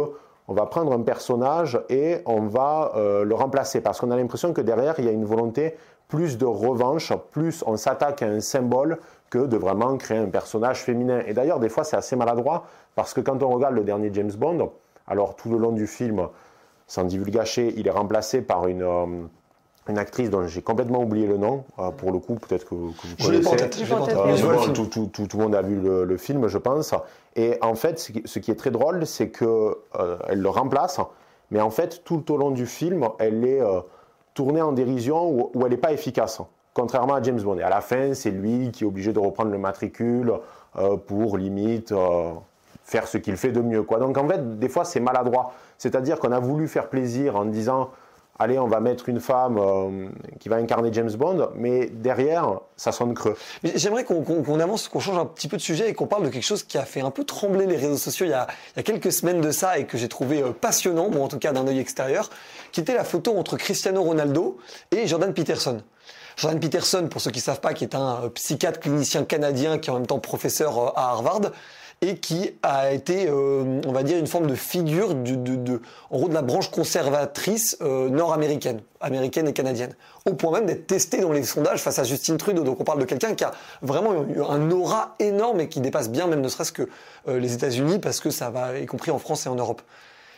[0.48, 4.54] on va prendre un personnage et on va euh, le remplacer parce qu'on a l'impression
[4.54, 5.76] que derrière il y a une volonté
[6.08, 8.98] plus de revanche, plus on s'attaque à un symbole
[9.30, 11.22] que de vraiment créer un personnage féminin.
[11.26, 14.34] Et d'ailleurs, des fois, c'est assez maladroit parce que quand on regarde le dernier James
[14.38, 14.72] Bond,
[15.08, 16.28] alors tout le long du film,
[16.86, 19.06] sans divulgacher, il est remplacé par une euh,
[19.92, 22.94] une actrice dont j'ai complètement oublié le nom, euh, pour le coup, peut-être que, vous
[23.24, 23.56] connaissez.
[23.56, 26.96] Euh, tout, tout, tout, le monde a vu le, film, je pense.
[27.36, 31.00] Et en fait, ce qui, est très drôle, c'est qu'elle euh, le remplace,
[31.52, 33.62] mais en fait, tout au long du film, elle est
[34.34, 36.42] tournée en dérision où, elle n'est pas efficace,
[36.74, 37.58] contrairement à James Bond.
[37.58, 40.34] Et à la fin, c'est lui qui est obligé de reprendre le matricule
[41.06, 41.94] pour limite
[42.84, 43.84] faire ce qu'il fait de mieux.
[43.84, 44.00] Quoi.
[44.00, 45.54] Donc en fait, des fois, c'est maladroit.
[45.78, 47.90] C'est-à-dire qu'on a voulu faire plaisir en disant
[48.42, 50.08] allez, on va mettre une femme euh,
[50.40, 53.38] qui va incarner James Bond, mais derrière, ça sonne creux.
[53.76, 56.46] J'aimerais qu'on avance, qu'on change un petit peu de sujet et qu'on parle de quelque
[56.46, 58.48] chose qui a fait un peu trembler les réseaux sociaux il y a,
[58.84, 61.80] quelques semaines de ça et que j'ai trouvé euh, passionnant, en tout cas d'un œil
[61.80, 62.30] extérieur,
[62.72, 64.58] qui était la photo entre Cristiano Ronaldo
[64.92, 65.82] et Jordan Peterson.
[66.38, 69.78] Jordan Peterson, pour ceux qui ne savent pas, qui est un euh, psychiatre clinicien canadien
[69.78, 71.52] qui est en même temps professeur à Harvard,
[72.04, 76.34] et qui a été, euh, on va dire, une forme de figure de, en de
[76.34, 79.94] la branche conservatrice euh, nord-américaine, américaine et canadienne,
[80.28, 82.64] au point même d'être testé dans les sondages face à Justin Trudeau.
[82.64, 83.52] Donc on parle de quelqu'un qui a
[83.84, 86.90] vraiment eu un aura énorme et qui dépasse bien même ne serait-ce que
[87.28, 89.84] euh, les États-Unis parce que ça va, y compris en France et en Europe.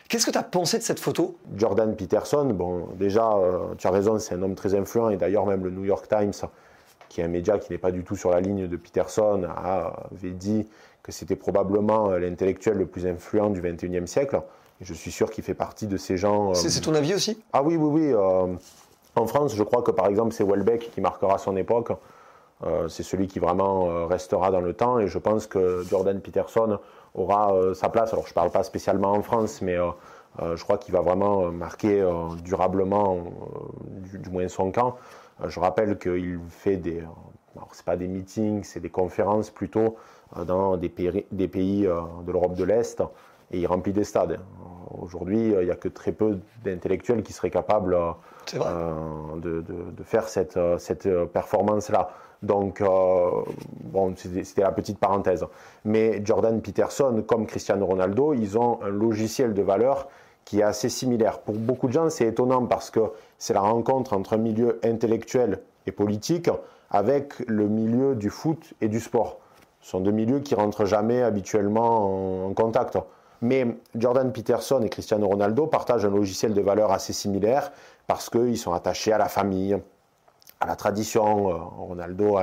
[0.10, 1.38] Qu'est-ce que tu as pensé de cette photo?
[1.56, 3.32] Jordan Peterson, bon, déjà,
[3.78, 6.34] tu as raison, c'est un homme très influent et d'ailleurs même le New York Times,
[7.08, 10.32] qui est un média qui n'est pas du tout sur la ligne de Peterson, avait
[10.32, 10.68] dit
[11.04, 14.42] que c'était probablement euh, l'intellectuel le plus influent du 21e siècle.
[14.82, 16.52] Je suis sûr qu'il fait partie de ces gens.
[16.52, 17.44] Euh, c'est ton avis aussi?
[17.52, 18.14] Ah oui, oui, oui.
[18.14, 18.56] Euh,
[19.16, 21.92] en France, je crois que par exemple, c'est Welbeck qui marquera son époque.
[22.88, 24.98] c'est celui qui vraiment restera dans le temps.
[24.98, 26.80] Et je pense que Jordan Peterson
[27.14, 28.12] aura sa place.
[28.14, 29.76] Alors, je ne parle pas spécialement en France, mais
[30.42, 32.04] je crois qu'il va vraiment marquer
[32.44, 33.18] durablement,
[34.10, 34.96] du, du, moins son camp.
[35.46, 37.04] je rappelle qu'il fait des.
[37.74, 39.98] c'est pas des meetings, c'est des conférences plutôt
[40.46, 43.02] dans des pays, des pays euh, de l'Europe de l'Est
[43.52, 44.40] et il remplit des stades.
[45.00, 50.28] Aujourd'hui, il n'y a que très peu d'intellectuels qui seraient capables euh, de, de, faire
[50.28, 52.10] cette, cette performance-là.
[52.42, 55.46] Donc, bon, c'était la petite parenthèse.
[55.86, 60.10] Mais Jordan Peterson, comme Cristiano Ronaldo, ils ont un logiciel de valeur
[60.46, 61.40] qui est assez similaire.
[61.40, 63.00] Pour beaucoup de gens, c'est étonnant parce que
[63.38, 66.50] c'est la rencontre entre un milieu intellectuel et politique
[66.90, 69.40] avec le milieu du foot et du sport.
[69.84, 72.98] Ce sont deux milieux qui rentrent jamais habituellement en, contact.
[73.42, 77.74] Mais Jordan Peterson et Cristiano Ronaldo partagent un logiciel de valeur assez similaire
[78.08, 79.78] parce qu'ils sont attachés à la famille,
[80.62, 81.50] à la tradition.
[81.50, 82.38] Euh, Ronaldo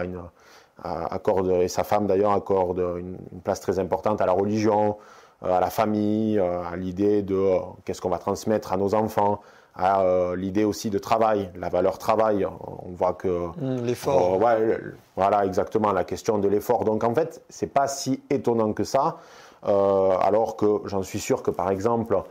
[0.84, 4.98] accorde, et sa femme d'ailleurs accorde une, une, place très importante à la religion,
[5.42, 7.54] euh, à la famille, euh, à l'idée de
[7.86, 9.40] qu'est-ce qu'on va transmettre à nos enfants,
[9.74, 12.44] à euh, l'idée aussi de travail, la valeur travail.
[12.46, 14.38] On voit que mmh, l'effort.
[14.42, 14.78] Euh,
[15.16, 16.84] voilà, exactement la question de l'effort.
[16.84, 19.18] Donc en fait, c'est pas si étonnant que ça.
[19.66, 22.22] Euh, alors que j'en suis sûr que par exemple,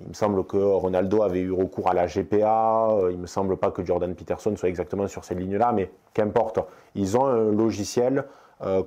[0.00, 2.88] il me semble que Ronaldo avait eu recours à la GPA.
[3.10, 6.58] il me semble pas que Jordan Peterson soit exactement sur cette ligne-là, mais qu'importe.
[6.96, 8.24] Ils ont un logiciel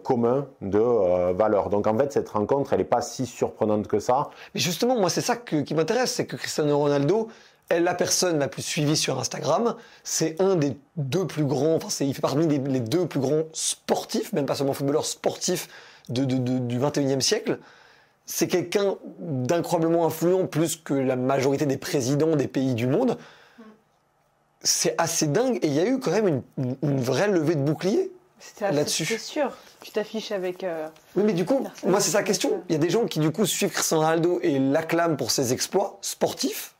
[0.03, 1.69] commun de valeur.
[1.69, 4.29] Donc en fait, cette rencontre, elle n'est pas si surprenante que ça.
[4.53, 7.29] Mais justement, moi, c'est ça qui m'intéresse, c'est que Cristiano Ronaldo,
[7.69, 9.75] la personne la plus suivie sur Instagram.
[10.03, 14.33] C'est un des deux plus grands, enfin, il fait parmi les, deux plus grands sportifs,
[14.33, 15.67] même pas seulement footballeurs sportifs
[16.09, 17.59] de, du 21e siècle.
[18.25, 23.17] C'est quelqu'un d'incroyablement influent plus que la majorité des présidents des pays du monde.
[24.61, 28.11] C'est assez dingue et il y a eu quand même une, vraie levée de bouclier
[28.59, 29.05] là-dessus.
[29.05, 29.55] C'est sûr.
[29.81, 30.63] Tu t'affiches avec.
[30.63, 32.63] Euh, oui, mais du coup, moi, c'est sa question.
[32.67, 35.53] Il y a des gens qui, du coup, suivent Cristiano Ronaldo et l'acclament pour ses
[35.53, 36.73] exploits sportifs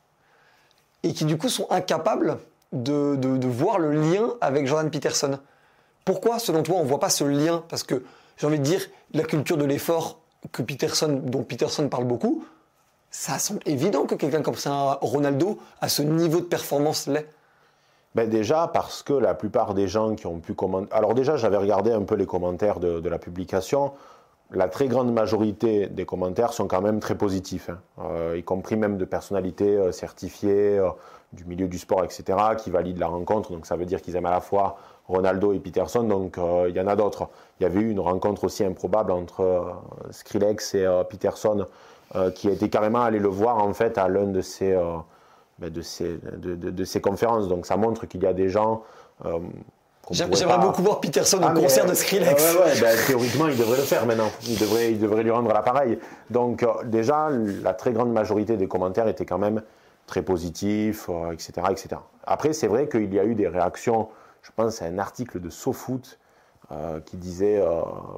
[1.07, 2.37] et qui du coup sont incapables
[2.73, 5.39] de, de, voir le lien avec Jordan Peterson.
[6.05, 7.63] Pourquoi, selon toi, on ne voit pas ce lien?
[7.69, 8.03] Parce que
[8.37, 8.81] j'ai envie de dire,
[9.13, 10.19] la culture de l'effort
[10.51, 12.45] que Peterson, dont Peterson parle beaucoup,
[13.09, 17.27] ça semble évident que quelqu'un comme ça, Ronaldo, à ce niveau de performance l'est.
[18.15, 20.93] ben Déjà parce que la plupart des gens qui ont pu commenter...
[20.93, 23.93] Alors déjà, j'avais regardé un peu les commentaires de, de, la publication.
[24.51, 27.79] La très grande majorité des commentaires sont quand même très positifs, hein.
[27.99, 30.89] euh, y compris même de personnalités euh, certifiées euh,
[31.33, 33.51] du milieu du sport, etc., qui valident la rencontre.
[33.51, 34.77] Donc ça veut dire qu'ils aiment à la fois
[35.09, 37.29] Ronaldo et Peterson, donc il y en a d'autres.
[37.59, 39.75] Il y avait eu une rencontre aussi improbable entre
[40.11, 41.65] Skrillex et Peterson,
[42.35, 44.77] qui a été carrément allé le voir en fait à l'un de ces
[45.59, 45.71] ben,
[47.01, 47.47] conférences.
[47.47, 48.83] Donc ça montre qu'il y a des gens.
[50.11, 52.55] Euh, J'aimerais beaucoup voir Peterson au ah, concert de Skrillex.
[52.55, 54.31] Ouais, ouais, ben, théoriquement, il devrait le faire maintenant.
[54.47, 55.99] Il devrait, il devrait lui rendre l'appareil.
[56.29, 59.61] Donc, euh, déjà, la très grande majorité des commentaires étaient quand même
[60.05, 61.89] très positifs, etc., euh, etc.
[62.25, 64.07] Après, c'est vrai qu'il y a eu des réactions.
[64.41, 66.19] Je pense à un article de SoFoot
[67.05, 67.61] qui disait,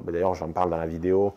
[0.02, 1.34] ben, d'ailleurs, j'en parle dans la vidéo,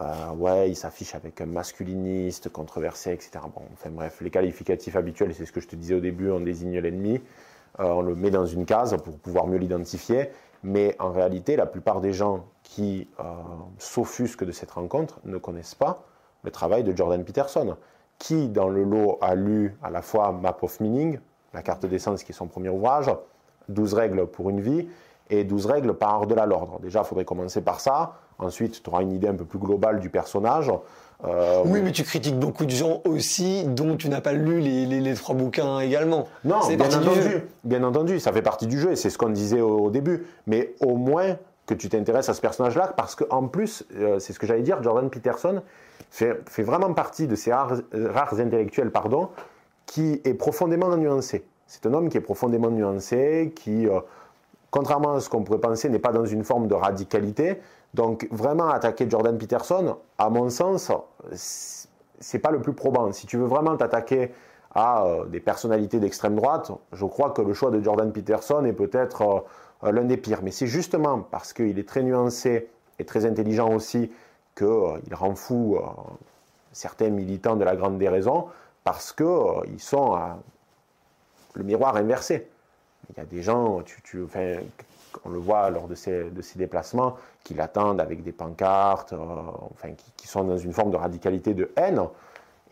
[0.00, 3.30] euh, ouais, il s'affiche avec un masculiniste, controversé, etc.
[3.54, 6.40] Bon, enfin bref, les qualificatifs habituels, c'est ce que je te disais au début, on
[6.40, 7.20] désigne l'ennemi, euh,
[7.78, 10.30] on le met dans une case pour pouvoir mieux l'identifier,
[10.62, 13.22] mais en réalité, la plupart des gens qui euh,
[13.78, 16.04] s'offusquent de cette rencontre ne connaissent pas
[16.42, 17.76] le travail de Jordan Peterson,
[18.18, 21.18] qui dans le lot a lu à la fois Map of Meaning,
[21.54, 23.10] la carte d'essence qui est son premier ouvrage,
[23.68, 24.88] 12 règles pour une vie,
[25.30, 26.80] et 12 règles par de la l'ordre.
[26.80, 28.14] Déjà, il faudrait commencer par ça.
[28.38, 30.72] Ensuite, tu auras une idée un peu plus globale du personnage.
[31.24, 35.14] Euh, oui, mais tu critiques beaucoup de gens aussi dont tu n'as pas lu les,
[35.14, 36.28] trois bouquins également.
[36.44, 39.60] Non, bien entendu, bien entendu, ça fait partie du jeu et c'est ce qu'on disait
[39.60, 40.26] au, début.
[40.46, 44.38] Mais au moins que tu t'intéresses à ce personnage-là, parce qu'en plus, euh, c'est ce
[44.38, 45.62] que j'allais dire, Jordan Peterson
[46.10, 49.28] fait, fait, vraiment partie de ces rares, rares intellectuels pardon,
[49.86, 51.44] qui est profondément nuancé.
[51.66, 53.86] C'est un homme qui est profondément nuancé, qui...
[53.86, 54.00] Euh,
[54.70, 57.60] contrairement à ce qu'on pourrait penser, n'est pas dans une forme de radicalité.
[57.94, 60.92] Donc vraiment attaquer Jordan Peterson, à mon sens,
[61.32, 63.12] c'est pas le plus probant.
[63.12, 64.32] Si tu veux vraiment t'attaquer
[64.74, 68.72] à euh, des personnalités d'extrême droite, je crois que le choix de Jordan Peterson est
[68.72, 69.44] peut-être
[69.82, 70.42] euh, l'un des pires.
[70.42, 74.12] Mais c'est justement parce qu'il est très nuancé et très intelligent aussi
[74.56, 75.78] qu'il euh, rend fou
[76.72, 78.46] certains militants de la grande déraison
[78.84, 80.16] parce qu'ils sont
[81.54, 82.48] le miroir inversé.
[83.10, 83.82] Il y a des gens,
[85.24, 89.16] on le voit lors de ces, déplacements, qui l'attendent avec des pancartes, euh,
[89.72, 92.00] enfin, qui, sont dans une forme de radicalité de haine.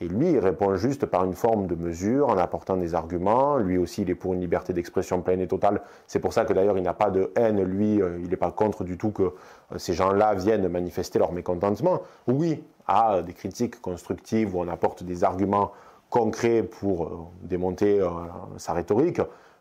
[0.01, 3.57] Et lui, il répond juste par une forme de mesure, en apportant des arguments.
[3.57, 5.81] Lui aussi, il est pour une liberté d'expression pleine et totale.
[6.07, 7.61] C'est pour ça que d'ailleurs, il n'a pas de haine.
[7.65, 11.33] Lui, euh, il n'est pas contre du tout que euh, ces gens-là viennent manifester leur
[11.33, 12.03] mécontentement.
[12.29, 15.73] Oui, à des critiques constructives où on apporte des arguments
[16.11, 18.01] concrets pour démonter
[18.57, 19.21] sa rhétorique.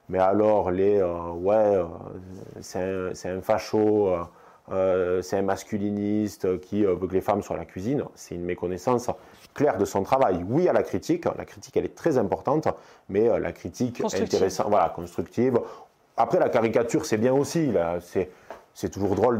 [0.09, 4.09] Mais alors, les euh, ouais, euh, c'est un, facho,
[4.71, 8.45] euh, c'est un masculiniste qui veut que les femmes soient à la cuisine, c'est une
[8.45, 9.09] méconnaissance
[9.53, 10.45] claire de son travail.
[10.47, 12.69] Oui à la critique, la critique elle est très importante,
[13.09, 15.59] mais la critique intéressante, voilà, constructive.
[16.15, 17.71] Après, la caricature, c'est bien aussi.
[18.73, 19.39] C'est toujours drôle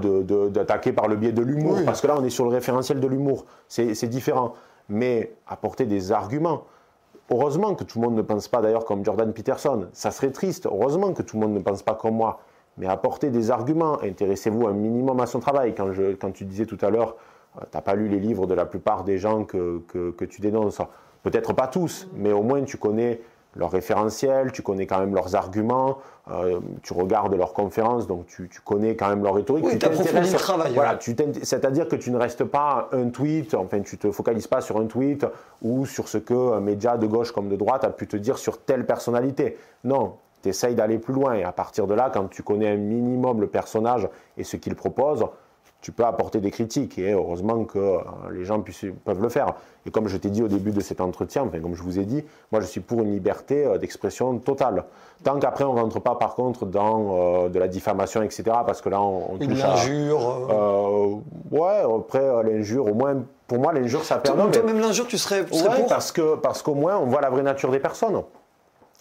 [0.52, 3.08] d'attaquer par le biais de l'humour, parce que là, on est sur le référentiel de
[3.08, 3.46] l'humour.
[3.68, 4.54] C'est différent.
[4.90, 6.66] Mais apporter des arguments.
[7.30, 9.88] Heureusement que tout le monde ne pense pas d'ailleurs comme Jordan Peterson.
[9.92, 10.66] Ça serait triste.
[10.66, 12.40] Heureusement que tout le monde ne pense pas comme moi.
[12.78, 14.02] Mais apportez des arguments.
[14.02, 15.76] Intéressez-vous un minimum à son travail.
[15.76, 17.16] Quand, tu disais tout à l'heure,
[17.58, 19.84] euh, tu n'as pas lu les livres de la plupart des gens que
[20.30, 20.82] tu dénonces.
[21.24, 23.20] Peut-être pas tous, mais au moins tu connais
[23.58, 25.98] leurs référentiels, tu connais quand même leurs arguments,
[26.30, 29.66] euh, tu regardes leurs conférences, donc tu, connais quand même leur rhétorique.
[29.66, 30.74] Oui, tu approfondis le travail.
[30.74, 34.78] Voilà, c'est-à-dire que tu ne restes pas un tweet, enfin tu te focalises pas sur
[34.78, 35.26] un tweet
[35.62, 38.60] ou sur ce qu'un média de gauche comme de droite a pu te dire sur
[38.60, 39.58] telle personnalité.
[39.84, 42.78] Non, tu essayes d'aller plus loin et à partir de là, quand tu connais un
[42.78, 45.26] minimum le personnage et ce qu'il propose,
[45.82, 48.00] tu peux apporter des critiques et heureusement que euh,
[48.32, 48.64] les gens
[49.06, 49.54] peuvent le faire.
[49.86, 52.06] Et comme je t'ai dit au début de cet entretien, enfin comme je vous ai
[52.06, 54.86] dit, moi je suis pour une liberté euh, d'expression totale.
[55.24, 58.44] Tant qu'après on ne rentre pas par contre dans euh, de la diffamation, etc.
[58.66, 60.50] Parce que là on, on touche l'injure.
[61.52, 64.44] ouais, après l'injure, au moins pour moi l'injure ça permet.
[64.64, 67.72] Même l'injure tu serais, tu parce que parce qu'au moins on voit la vraie nature
[67.72, 68.22] des personnes.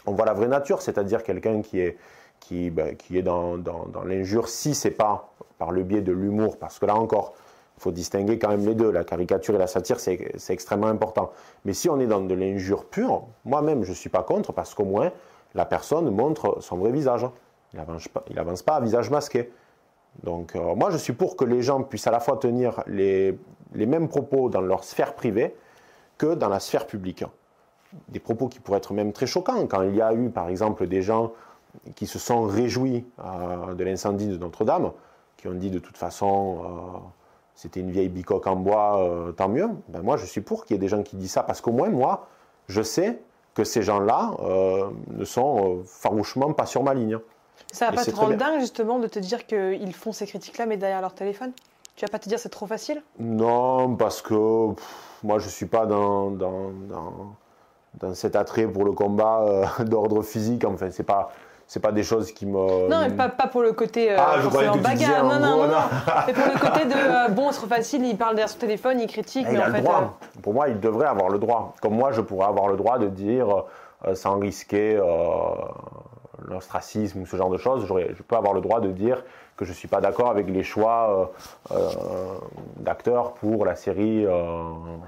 [0.09, 1.97] On voit la vraie nature, c'est-à-dire quelqu'un qui est
[2.40, 6.12] qui, ben, qui est dans, dans, dans l'injure si c'est pas par le biais de
[6.12, 7.35] l'humour, parce que là encore,
[7.77, 8.90] il faut distinguer quand même les deux.
[8.90, 11.33] La caricature et la satire, c'est extrêmement important.
[11.64, 14.75] Mais si on est dans de l'injure pure, moi-même, je ne suis pas contre, parce
[14.75, 15.12] qu'au moins,
[15.55, 17.27] la personne montre son vrai visage.
[17.72, 19.51] Il n'avance pas, avance pas à visage masqué.
[20.22, 23.38] Donc euh, moi, je suis pour que les gens puissent à la fois tenir les,
[23.75, 25.55] les mêmes propos dans leur sphère privée
[26.16, 27.25] que dans la sphère publique.
[28.09, 29.66] Des propos qui pourraient être même très choquants.
[29.66, 31.33] Quand il y a eu, par exemple, des gens
[31.95, 34.93] qui se sont réjouis euh, de l'incendie de Notre-Dame,
[35.37, 36.99] qui ont dit de toute façon euh,
[37.55, 39.69] c'était une vieille bicoque en bois, euh, tant mieux.
[39.89, 41.73] Ben moi, je suis pour qu'il y ait des gens qui disent ça, parce qu'au
[41.73, 42.29] moins, moi,
[42.69, 43.21] je sais
[43.55, 44.33] que ces gens-là
[45.09, 47.19] ne sont farouchement pas sur ma ligne.
[47.73, 50.67] Ça va Et pas te rendre dingue justement de te dire qu'ils font ces critiques-là
[50.67, 51.53] mais derrière leur téléphone?
[51.95, 53.03] Tu vas pas te dire c'est trop facile?
[53.19, 57.37] Non, parce que pff, moi je suis pas dans, dans, dans,
[58.01, 60.65] dans cet attrait pour le combat euh, d'ordre physique.
[60.65, 61.33] Enfin, c'est pas
[61.68, 62.88] c'est pas des choses qui me.
[62.88, 65.24] Non, pas, pas pour le côté euh, Ah, forcément bagarre.
[65.24, 66.22] Non, non, gros, non, non.
[66.26, 69.00] Mais pour le côté de euh, bon, c'est trop facile, il parle derrière son téléphone,
[69.00, 70.16] il critique, Eh, mais il a le droit.
[70.37, 71.74] euh, Pour moi, il devrait avoir le droit.
[71.83, 73.64] Comme moi, je pourrais avoir le droit de dire,
[74.07, 75.00] euh, sans risquer
[76.44, 79.24] l'ostracisme ou ce genre de choses, je peux avoir le droit de dire
[79.57, 81.33] que je ne suis pas d'accord avec les choix
[82.76, 84.26] d'acteurs pour la série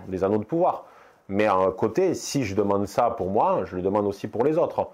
[0.08, 0.84] des Anneaux de pouvoir.
[1.28, 4.44] Mais à un côté, si je demande ça pour moi, je le demande aussi pour
[4.44, 4.88] les autres.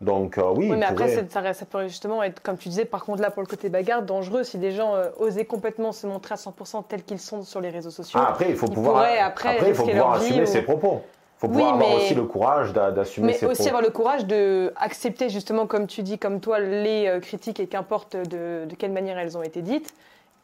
[0.00, 3.04] Donc euh, oui, mais après, pourrait- ça, ça peut justement être, comme tu disais, par
[3.04, 6.32] contre, là, pour le côté bagarre, dangereux si des gens euh, osaient complètement se montrer
[6.32, 8.18] à 100% tels qu'ils sont sur les réseaux sociaux.
[8.22, 11.02] Ah, après, il faut pouvoir, pourraient, après, il faut pouvoir assumer ou- ses propos.
[11.02, 13.68] Il faut Oui, pouvoir avoir mais- aussi le courage d'a- d'assumer Mais ses aussi propos.
[13.68, 17.66] avoir le courage de accepter justement, comme tu dis, comme toi, les euh, critiques et
[17.66, 19.92] qu'importe de, de quelle manière elles ont été dites,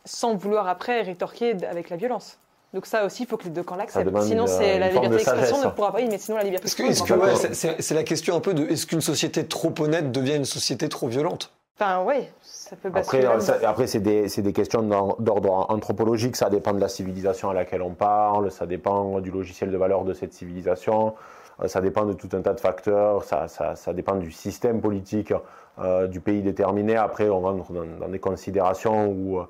[0.05, 2.39] sans vouloir après rétorquer avec la violence.
[2.75, 4.21] Donc ça aussi, il faut que les deux camps l'acceptent.
[4.23, 5.99] Sinon, c'est la liberté de d'expression ne pourra pas.
[5.99, 7.37] Oui, mais sinon la liberté ne que pourra ouais, pas.
[7.37, 10.45] c'est- c'est c'est la question un peu de est-ce qu'une société trop honnête devient une
[10.45, 11.53] société trop violente?
[11.79, 13.27] Enfin, oui, ça peut basculer.
[13.27, 16.89] Après, ça- après c'est des, c'est des questions d'or- d'ordre anthropologique, ça dépend de la
[16.89, 21.15] civilisation à laquelle on parle, ça dépend du logiciel de valeur de cette civilisation,
[21.63, 24.81] euh, ça dépend de tout un tas de facteurs, ça, ça- ça dépend du système
[24.81, 25.33] politique
[25.79, 26.97] euh, du pays déterminé.
[26.97, 29.45] Après, on rentre dans, dans des considérations où euh,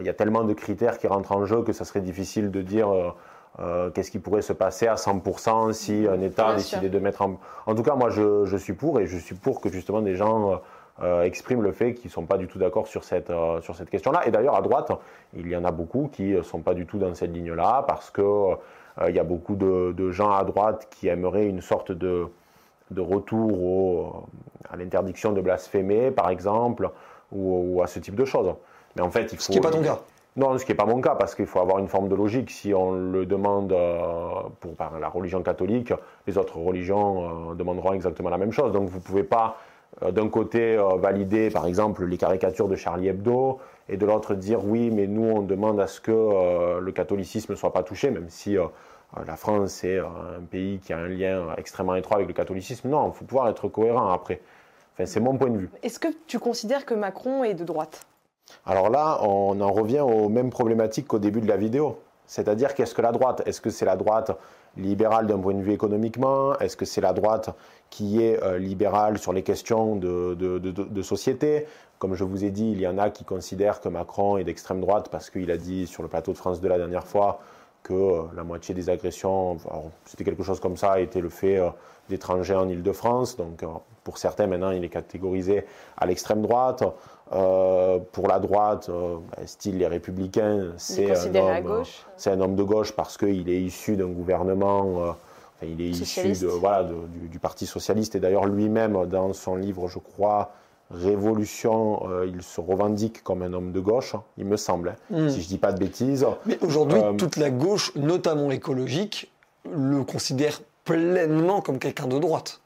[0.00, 2.60] il y a tellement de critères qui rentrent en jeu que ça serait difficile de
[2.62, 3.10] dire euh,
[3.60, 6.90] euh, qu'est-ce qui pourrait se passer à 100% si un État Bien décidait sûr.
[6.90, 7.38] de mettre en...
[7.66, 10.16] En tout cas, moi, je, je suis pour et je suis pour que justement des
[10.16, 10.52] gens...
[10.52, 10.56] euh,
[11.02, 13.74] euh, expriment le fait qu'ils ne sont pas du tout d'accord sur cette, euh, sur
[13.74, 14.28] cette question-là.
[14.28, 14.92] Et d'ailleurs, à droite,
[15.36, 18.12] il y en a beaucoup qui ne sont pas du tout dans cette ligne-là parce
[18.12, 18.22] qu'il
[19.08, 22.28] il y a beaucoup de, de gens à droite qui aimeraient une sorte de,
[22.92, 24.22] de retour au-
[24.70, 26.88] à l'interdiction de blasphémer, par exemple,
[27.32, 28.54] ou, ou à ce type de choses.
[28.96, 29.42] Mais en fait, il faut.
[29.42, 30.00] Ce qui n'est pas ton cas.
[30.36, 32.50] Non, ce qui n'est pas mon cas, parce qu'il faut avoir une forme de logique.
[32.50, 34.28] Si on le demande euh,
[34.58, 35.92] pour par la religion catholique,
[36.26, 38.72] les autres religions euh, demanderont exactement la même chose.
[38.72, 39.58] Donc vous ne pouvez pas,
[40.02, 44.64] euh, d'un côté, valider, par exemple, les caricatures de Charlie Hebdo, et de l'autre dire
[44.64, 48.28] oui, mais nous, on demande à ce que le catholicisme ne soit pas touché, même
[48.28, 48.56] si
[49.26, 52.88] la France est un pays qui a un lien extrêmement étroit avec le catholicisme.
[52.88, 54.40] Non, il faut pouvoir être cohérent après.
[54.94, 55.70] Enfin, c'est mon point de vue.
[55.82, 58.06] Est-ce que tu considères que Macron est de droite?
[58.66, 61.98] Alors là, on en revient aux mêmes problématiques qu'au début de la vidéo.
[62.26, 63.42] C'est-à-dire, qu'est-ce que la droite?
[63.46, 64.30] Est-ce que c'est la droite
[64.76, 66.58] libérale d'un point de vue économiquement?
[66.58, 67.50] Est-ce que c'est la droite
[67.90, 71.66] qui est euh, libérale sur les questions de, de- de- de- de société?
[71.98, 74.80] Comme je vous ai dit, il y en a qui considèrent que Macron est d'extrême
[74.80, 77.40] droite parce qu'il a dit sur le plateau de France 2 la dernière fois
[77.82, 79.58] que euh, la moitié des agressions,
[80.06, 81.68] c'était quelque chose comme ça, était le fait euh,
[82.08, 83.36] d'étrangers en Ile-de-France.
[83.36, 83.62] Donc,
[84.02, 85.66] pour certains, maintenant, il est catégorisé
[85.98, 86.82] à l'extrême droite.
[87.32, 92.04] Euh, pour la droite, euh, style les Républicains, c'est un, homme, gauche?
[92.16, 95.94] c'est un homme de gauche parce qu'il est issu d'un gouvernement, euh, enfin, il est
[95.94, 96.42] Socialiste.
[96.42, 98.14] issu de, voilà, de- du, du Parti socialiste.
[98.14, 100.52] Et d'ailleurs, lui-même, dans son livre, je crois,
[100.90, 105.28] Révolution, euh, il se revendique comme un homme de gauche, il me semble, hein, Mm.
[105.30, 106.26] si je dis pas de bêtises.
[106.44, 109.32] Mais aujourd'hui, Euh, toute la gauche, notamment écologique,
[109.64, 112.60] le considère pleinement comme quelqu'un de droite.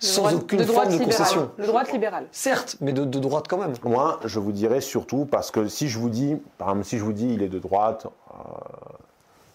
[0.00, 1.06] De sans aucune de forme de libérale.
[1.18, 1.50] concession.
[1.58, 2.26] De droite libérale.
[2.32, 3.74] Certes, mais de, de droite quand même.
[3.84, 7.04] Moi, je vous dirais surtout parce que si je vous dis, par exemple, si je
[7.04, 8.38] vous dis il est de droite, euh,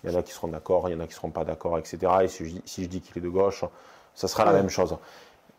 [0.03, 1.45] il y en a qui seront d'accord, il y en a qui ne seront pas
[1.45, 1.97] d'accord, etc.
[2.23, 3.63] Et si je, dis- si je dis qu'il est de gauche,
[4.13, 4.95] ça sera la même chose.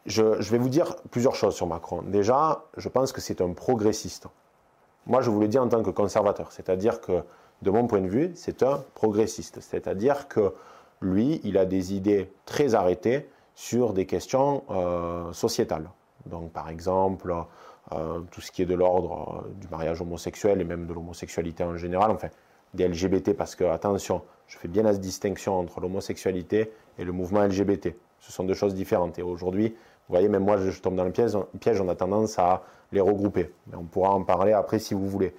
[0.07, 2.03] Je, je vais vous dire plusieurs choses sur Macron.
[2.03, 4.29] Déjà, je pense que c'est un progressiste.
[5.07, 7.22] Moi, je vous le dis en tant que conservateur, c'est-à-dire que,
[7.62, 9.59] de mon point de vue, c'est un progressiste.
[9.61, 10.53] C'est-à-dire que
[11.01, 15.88] lui, il a des idées très arrêtées sur des questions euh, sociétales.
[16.27, 17.35] Donc, par exemple,
[17.92, 21.64] euh, tout ce qui est de l'ordre euh, du mariage homosexuel et même de l'homosexualité
[21.64, 22.29] en général, enfin,
[22.75, 27.42] des LGBT, parce que, attention, je fais bien la distinction entre l'homosexualité et le mouvement
[27.42, 27.97] LGBT.
[28.21, 29.19] Ce sont deux choses différentes.
[29.19, 32.38] Et aujourd'hui, vous voyez, même moi, je, tombe dans le piège, piège, on a tendance
[32.38, 33.53] à les regrouper.
[33.69, 35.35] Mais on pourra en parler après si vous voulez.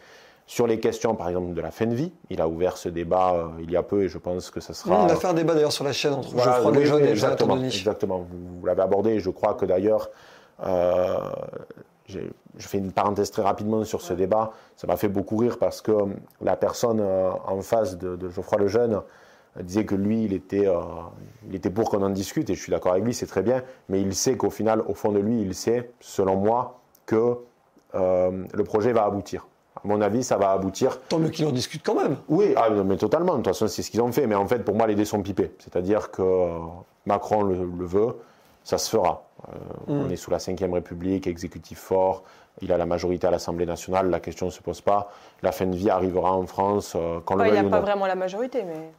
[0.50, 3.34] Sur les questions, par exemple, de la fin de vie, il a ouvert ce débat
[3.34, 5.04] euh, il y a peu et je pense que ce sera.
[5.04, 7.02] On a fait un débat d'ailleurs sur la chaîne entre Voilà, Geoffroy oui, Lejeune oui,
[7.02, 7.68] et Jonathan exactement, Denis.
[7.68, 8.18] exactement.
[8.20, 10.10] Vous, vous l'avez abordé et je crois que d'ailleurs,
[10.66, 11.18] euh,
[12.08, 12.22] je
[12.60, 14.52] fais une parenthèse très rapidement sur ce débat.
[14.78, 16.06] Ça m'a fait beaucoup rire parce que euh,
[16.42, 18.94] la personne euh, en face de, de Geoffroy Lejeune
[19.58, 20.80] euh, disait que lui, il était, euh,
[21.50, 23.64] il était pour qu'on en discute et je suis d'accord avec lui, c'est très bien,
[23.90, 27.36] mais il sait qu'au final, au fond de lui, il sait, selon moi, que
[27.96, 29.46] euh, le projet va aboutir.
[29.84, 31.00] À mon avis, ça va aboutir.
[31.08, 32.18] Tant mieux qu'il en discute quand même.
[32.28, 33.34] Oui, ah, non, mais totalement.
[33.34, 34.28] De toute façon, c'est ce qu'ils ont fait.
[34.28, 35.52] Mais en fait, pour moi, les dés sont pipés.
[35.60, 36.50] C'est-à-dire que
[37.06, 38.16] Macron le, le veut,
[38.64, 39.24] ça se fera.
[39.50, 39.52] Euh,
[39.88, 40.02] Mm.
[40.06, 42.24] On est sous la Ve République, exécutif fort,
[42.62, 45.12] il a la majorité à l'Assemblée nationale, la question ne se pose pas.
[45.42, 47.72] La fin de vie arrivera en France, euh, qu'on le Ouais, il veuille n'a ou
[47.72, 47.86] pas non.
[47.86, 48.92] vraiment la majorité, mais.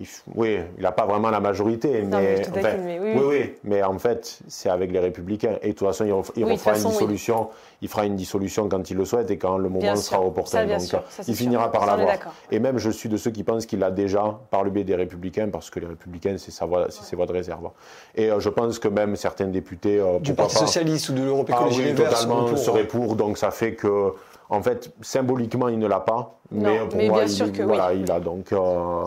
[0.00, 3.24] Il oui, il n'a pas vraiment la majorité, Non, mais mais, mais oui, oui, oui.
[3.28, 5.56] oui, mais en fait, c'est avec les Républicains.
[5.62, 6.92] Et de toute façon, il, ref- il Oui, de refera toute façon, une oui.
[6.98, 7.48] dissolution.
[7.80, 10.26] Il fera une dissolution quand il le souhaite et quand le moment Bien sera sûr.
[10.26, 10.50] opportun.
[10.58, 10.98] Ça, bien Donc, sûr.
[11.10, 11.44] Ça, c'est il sûr.
[11.44, 12.12] finira par l'avoir.
[12.50, 14.96] Et même, je suis de ceux qui pensent qu'il l'a déjà par le biais des
[14.96, 17.70] Républicains, parce que les Républicains, c'est sa voie, c'est ses voies de réserve.
[18.16, 21.22] Et euh, je pense que même certains députés, euh, Du Parti pas- Socialiste ou de
[21.22, 22.86] l'Europe ah Écologie oui, Les Verts seront totalement, pour, serait hein.
[22.88, 23.14] pour.
[23.14, 24.12] Donc ça fait que,
[24.50, 26.34] en fait, symboliquement, il ne l'a pas.
[26.50, 27.64] Mais Non, pour mais moi, bien il, sûr que oui.
[27.68, 28.18] voilà, il a.
[28.18, 29.04] Donc, euh,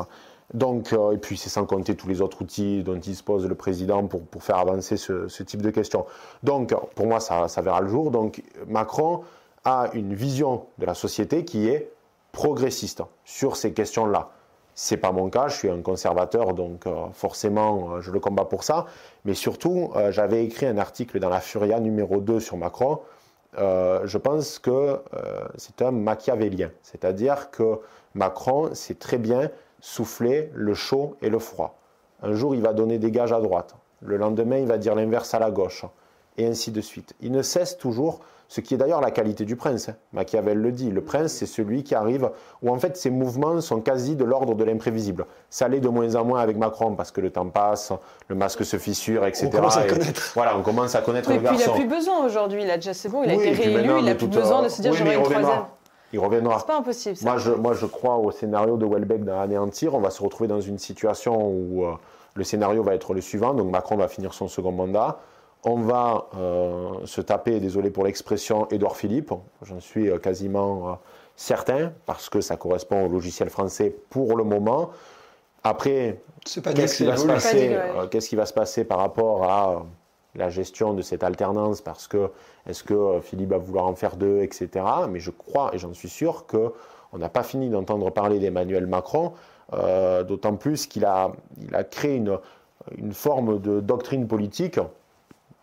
[0.54, 4.08] donc euh, et puis c'est sans compter tous les autres outils dont dispose le président
[4.08, 6.06] pour, pour faire avancer ce, type de questions.
[6.44, 8.12] Donc, pour moi, ça, ça verra le jour.
[8.12, 9.24] Donc, Macron
[9.66, 11.92] a une vision de la société qui est
[12.32, 14.30] progressiste sur ces questions-là.
[14.74, 18.46] C'est pas mon cas, je suis un conservateur, donc euh, forcément euh, je le combats
[18.46, 18.86] pour ça.
[19.26, 23.00] Mais surtout, j'avais écrit un article dans la Furia numéro 2 sur Macron.
[23.58, 25.02] Je pense que
[25.58, 26.70] c'est un machiavélien.
[26.84, 27.80] C'est-à-dire que
[28.14, 29.50] Macron sait très bien
[29.80, 31.78] souffler le chaud et le froid.
[32.24, 33.76] Un jour, il va donner des gages à droite.
[34.02, 35.86] Le lendemain, il va dire l'inverse à la gauche.
[36.40, 37.14] Et ainsi de suite.
[37.20, 39.90] Il ne cesse toujours, ce qui est d'ailleurs la qualité du prince.
[39.90, 39.96] hein.
[40.14, 40.92] Machiavel le dit.
[40.92, 42.30] Le prince, c'est celui qui arrive,
[42.62, 45.26] où en fait ses mouvements sont quasi de l'ordre de l'imprévisible.
[45.50, 47.92] Ça l'est de moins en moins avec Macron, parce que le temps passe,
[48.28, 49.48] le masque se fissure, etc.
[49.48, 50.32] On commence à Et connaître.
[50.36, 52.62] Voilà, on commence à connaître Oui, le puis il n'a plus besoin aujourd'hui.
[52.64, 54.62] Il a déjà, c'est bon, il a Oui, été réélu, il n'a de plus besoin
[54.62, 55.66] de se dire Oui, j'aurai une troisième.
[56.14, 56.60] Il reviendra.
[56.60, 57.16] C'est pas impossible.
[57.16, 57.30] Ça.
[57.30, 59.94] Moi je, moi, je crois au scénario de Welbeck d'anéantir.
[59.94, 61.94] On va se retrouver dans une situation où euh,
[62.36, 63.54] le scénario va être le suivant.
[63.54, 65.20] Donc Macron va finir son second mandat.
[65.64, 69.34] On va euh, se taper, désolé pour l'expression, Édouard Philippe.
[69.64, 70.94] J'en suis euh, quasiment euh,
[71.36, 74.92] certain, parce que ça correspond au logiciel français pour le moment.
[75.64, 77.78] Après, Qu'est-ce qui, va se passer,
[78.10, 79.80] qu'est-ce qui va se passer par rapport à euh,
[80.38, 82.30] la gestion de cette alternance Parce que
[82.68, 84.86] est-ce que euh, Philippe va vouloir en faire deux, etc.
[85.10, 86.72] Mais je crois et j'en suis sûr que
[87.14, 89.34] on n'a pas fini d'entendre parler d'Emmanuel Macron,
[89.74, 91.32] euh, d'autant plus qu'il a,
[91.62, 92.38] il a créé une,
[92.98, 94.80] une forme de doctrine politique,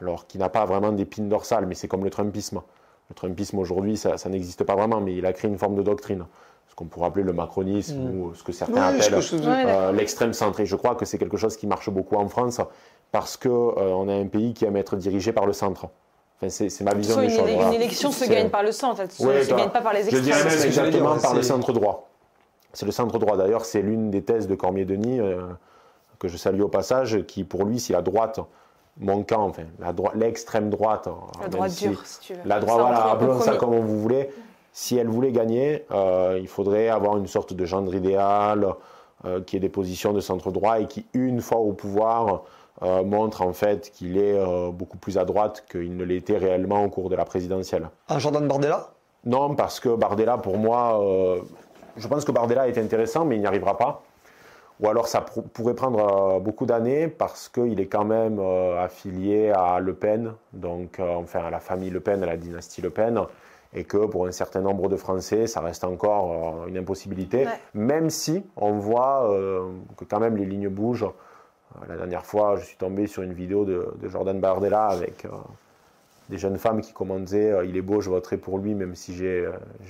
[0.01, 2.63] alors qui n'a pas vraiment d'épine dorsale, mais c'est comme le Trumpisme.
[3.11, 5.83] Le Trumpisme aujourd'hui, ça, ça n'existe pas vraiment, mais il a créé une forme de
[5.83, 6.25] doctrine,
[6.69, 8.21] ce qu'on pourrait appeler le macronisme Mm.
[8.21, 10.61] ou ce que certains appellent euh, l'extrême centre.
[10.61, 12.61] Et je crois que c'est quelque chose qui marche beaucoup en France
[13.15, 15.87] parce que euh, on a un pays qui aime être dirigé par le centre.
[16.37, 17.49] Enfin, c'est, ma vision des une, choses.
[17.49, 17.73] une voilà.
[17.75, 20.19] élection se gagne par le centre, elle ne Ouais, se gagne pas par les Je
[20.19, 20.45] dirais extrêmes.
[20.47, 22.09] même que j'allais exactement par le centre droit.
[22.73, 23.37] C'est le centre droit.
[23.37, 25.43] D'ailleurs, c'est l'une des thèses de Cormier-Denis, euh,
[26.19, 28.41] que je salue au passage, qui pour lui, si la droite,
[28.99, 32.41] mon camp, enfin, la l'extrême droite, La même droite si- dure, si tu veux.
[32.45, 34.29] la droite, voilà, appelons ça comme vous voulez.
[34.73, 38.75] Si elle voulait gagner, euh, il faudrait avoir une sorte de gendre idéal,
[39.25, 42.43] euh, qui ait des positions de centre droit et qui, une fois au pouvoir,
[42.83, 46.85] euh, montre en fait qu'il est euh, beaucoup plus à droite qu'il ne l'était réellement
[46.85, 47.89] au cours de la présidentielle.
[48.09, 48.89] Un Jordan Bardella?
[49.25, 51.41] Non, parce que Bardella, pour moi, euh,
[51.97, 54.03] je pense que Bardella est intéressant, mais il n'y arrivera pas.
[54.81, 58.83] Ou alors ça pr- pourrait prendre euh, beaucoup d'années parce qu'il est quand même euh,
[58.85, 62.83] affilié à Le Pen, donc euh, enfin à la famille Le Pen, à la dynastie
[62.83, 63.21] Le Pen,
[63.73, 66.33] et que pour un certain nombre de Français, ça reste encore
[66.65, 67.53] euh, une impossibilité, Ouais.
[67.75, 69.63] même si on voit euh,
[69.97, 71.07] que quand même les lignes bougent.
[71.77, 75.25] Euh, La dernière fois, je suis tombé sur une vidéo de, de Jordan Bardella avec
[75.25, 75.29] euh,
[76.29, 79.15] des jeunes femmes qui commentaient euh, Il est beau, je voterai pour lui, même si
[79.15, 79.47] j'ai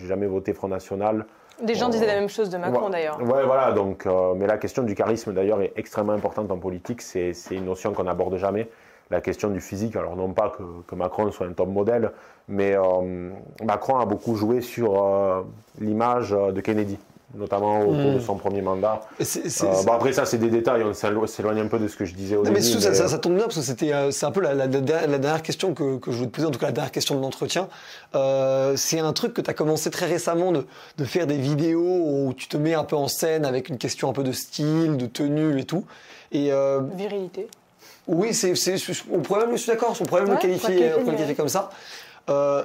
[0.06, 1.26] jamais voté Front National.
[1.62, 2.90] Des gens disaient la même chose de Macron Ouais.
[2.90, 3.20] d'ailleurs.
[3.20, 3.70] Ouais, voilà.
[3.72, 7.00] Donc, euh, mais la question du charisme d'ailleurs est extrêmement importante en politique.
[7.00, 8.68] C'est une notion qu'on n'aborde jamais.
[9.10, 9.94] La question du physique.
[9.94, 12.10] Alors non pas que, que Macron soit un top modèle,
[12.48, 13.30] mais euh,
[13.62, 15.44] Macron a beaucoup joué sur
[15.78, 16.98] l'image de Kennedy,
[17.36, 19.00] notamment au cours de son premier mandat.
[19.20, 20.82] C'est- Euh, bon, après ça, c'est des détails.
[20.84, 22.80] On s'élo- s'éloigne un peu de ce que je disais au Non, mais début.
[22.80, 24.54] ça, mais, ça- euh, ça tombe bien parce que c'était, euh, c'est un peu la,
[24.54, 26.72] la- la- la dernière question que, que je voulais te poser, en tout cas la
[26.72, 27.68] dernière question de l'entretien.
[28.14, 30.66] Euh, c'est un truc que tu as commencé très récemment de,
[30.98, 34.08] de faire des vidéos où tu te mets un peu en scène avec une question
[34.08, 35.84] un peu de style, de tenue et tout.
[36.32, 37.48] Et euh, Virilité.
[38.06, 38.54] oui, c'est,
[39.12, 41.48] on pourrait même, je suis d'accord, on pourrait même Ouais, le qualifier, on qualifier, comme
[41.48, 41.70] ça.
[42.30, 42.64] Euh,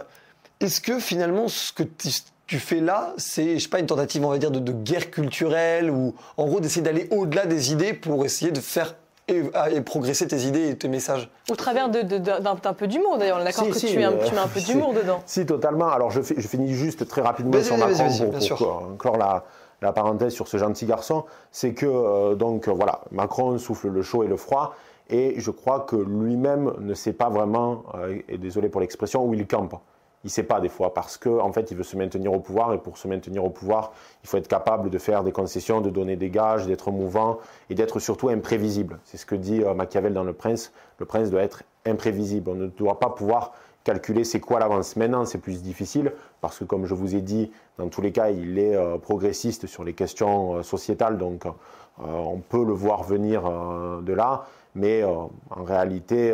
[0.59, 2.09] est-ce que finalement, ce que tu,
[2.50, 5.12] tu fais là, c'est, je sais pas, une tentative, on va dire, de, de guerre
[5.12, 8.95] culturelle ou en gros d'essayer d'aller au-delà des idées pour essayer de faire
[9.28, 12.88] et, et progresser tes idées et tes messages Au travers de- de- d'un d'un peu
[12.88, 13.38] d'humour d'ailleurs.
[13.38, 14.72] On est d'accord Si, que si, tu, mets un, euh, tu mets un peu si.
[14.74, 15.22] d'humour dedans.
[15.28, 15.89] Si, totalement.
[15.89, 19.18] Alors, je, fais- je finis juste très rapidement Vas-y, sur vas-y, Macron vas-y, pour, clore-
[19.18, 19.43] la,
[19.84, 21.26] la parenthèse sur ce gentil garçon.
[21.52, 24.74] C'est que, euh, donc, euh, voilà, Macron souffle le chaud et le froid.
[25.12, 29.36] Et je crois que lui-même ne sait pas vraiment, euh, et désolé pour l'expression, où
[29.36, 29.76] il campe.
[30.24, 32.39] Il ne sait pas des fois parce qu'en en fait il veut se maintenir au
[32.39, 33.93] pouvoir et pour se maintenir au pouvoir
[34.24, 37.39] il faut être capable de faire des concessions, de donner des gages, d'être mouvant
[37.70, 38.99] et d'être surtout imprévisible.
[39.05, 40.72] C'est ce que dit euh, Machiavel dans Le Prince.
[40.97, 42.49] Le prince doit être imprévisible.
[42.49, 43.53] On ne doit pas pouvoir
[43.86, 44.97] calculer c'est quoi l'avance.
[44.97, 46.11] Maintenant, c'est plus difficile
[46.41, 49.67] parce que, comme je vous ai dit, dans tous les cas, il est euh, progressiste
[49.67, 51.45] sur les questions euh, sociétales, donc
[52.01, 54.45] on peut le voir venir de là,
[54.76, 55.30] mais en
[55.63, 56.34] réalité,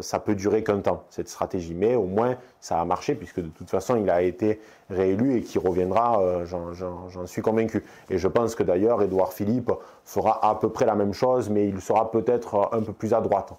[0.00, 1.74] ça peut durer qu'un temps, cette stratégie.
[1.74, 4.60] Mais au moins, ça a marché puisque de toute façon, il a été
[4.90, 7.84] réélu et qu'il reviendra, j'en suis convaincu.
[8.10, 9.70] Et je pense que d'ailleurs, Édouard Philippe
[10.04, 13.20] fera à peu près la même chose, mais il sera peut-être un peu plus à
[13.20, 13.52] droite.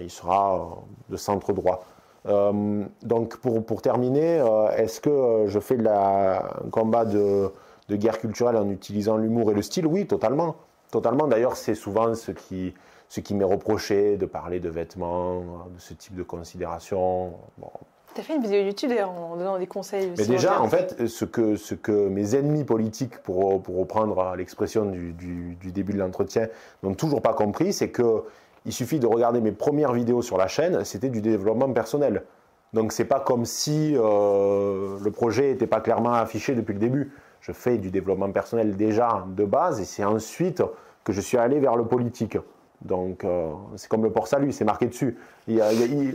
[0.00, 0.78] il sera
[1.08, 1.84] de centre droit.
[2.26, 7.50] Euh, donc pour, terminer, euh, est-ce que euh, je fais la, un combat de,
[7.88, 9.86] de, guerre culturelle en utilisant l'humour et le style?
[9.86, 10.56] Oui, totalement.
[10.90, 11.26] Totalement.
[11.26, 12.74] D'ailleurs, c'est souvent ce qui,
[13.10, 15.40] ce qui m'est reproché de parler de vêtements,
[15.74, 17.34] de ce type de considération.
[17.58, 17.70] Bon.
[18.14, 20.12] Tu as fait une vidéo YouTube en donnant des conseils.
[20.16, 24.84] Mais déjà, en fait, ce que, ce que mes ennemis politiques, pour, pour reprendre l'expression
[24.84, 26.46] du, du, du, début de l'entretien,
[26.84, 28.22] n'ont toujours pas compris, c'est que
[28.64, 32.22] il suffit de regarder mes premières vidéos sur la chaîne, c'était du développement personnel.
[32.74, 37.12] Donc c'est pas comme si euh, le projet n'était pas clairement affiché depuis le début.
[37.40, 40.62] Je fais du développement personnel déjà de base et c'est ensuite
[41.02, 42.38] que je suis allé vers le politique.
[42.82, 45.18] Donc euh, c'est comme le port salut, c'est marqué dessus.
[45.48, 45.62] Il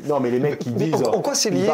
[0.08, 1.68] non mais les mecs qui disent, en, quoi c'est lié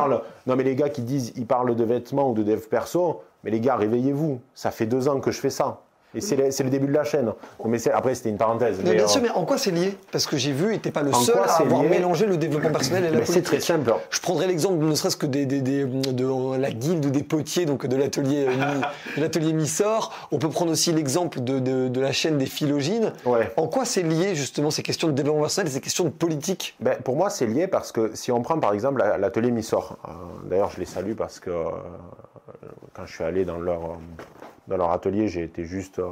[0.47, 3.21] Non mais les gars qui disent, ils parlent de vêtements ou de dev perso.
[3.43, 4.39] Mais les gars, réveillez-vous.
[4.53, 5.81] Ça fait deux ans que je fais ça.
[6.13, 7.31] Et c'est le, début de la chaîne.
[7.65, 8.79] Mais après, c'était une parenthèse.
[8.83, 9.97] Mais, bien sûr, mais en quoi c'est lié?
[10.11, 13.05] Parce que j'ai vu, et n'était pas le seul à avoir mélangé le développement personnel
[13.05, 13.35] et la politique.
[13.35, 13.93] C'est très simple.
[14.09, 18.45] Je prendrai l'exemple, ne serait-ce que des, de la guilde des potiers, donc de l'atelier
[18.47, 18.81] euh,
[19.17, 20.13] l'atelier Missor.
[20.31, 23.13] On peut prendre aussi l'exemple de, la chaîne des philogines.
[23.55, 26.75] En quoi c'est lié, justement, ces questions de développement personnel et ces questions de politique?
[26.81, 30.11] Ben, Pour moi, c'est lié parce que si on prend, par exemple, l'atelier Missor, euh,
[30.49, 31.69] d'ailleurs, je les salue parce que euh,
[32.93, 33.97] quand je suis allé dans leur
[34.67, 36.09] dans leur atelier, j'ai été juste euh,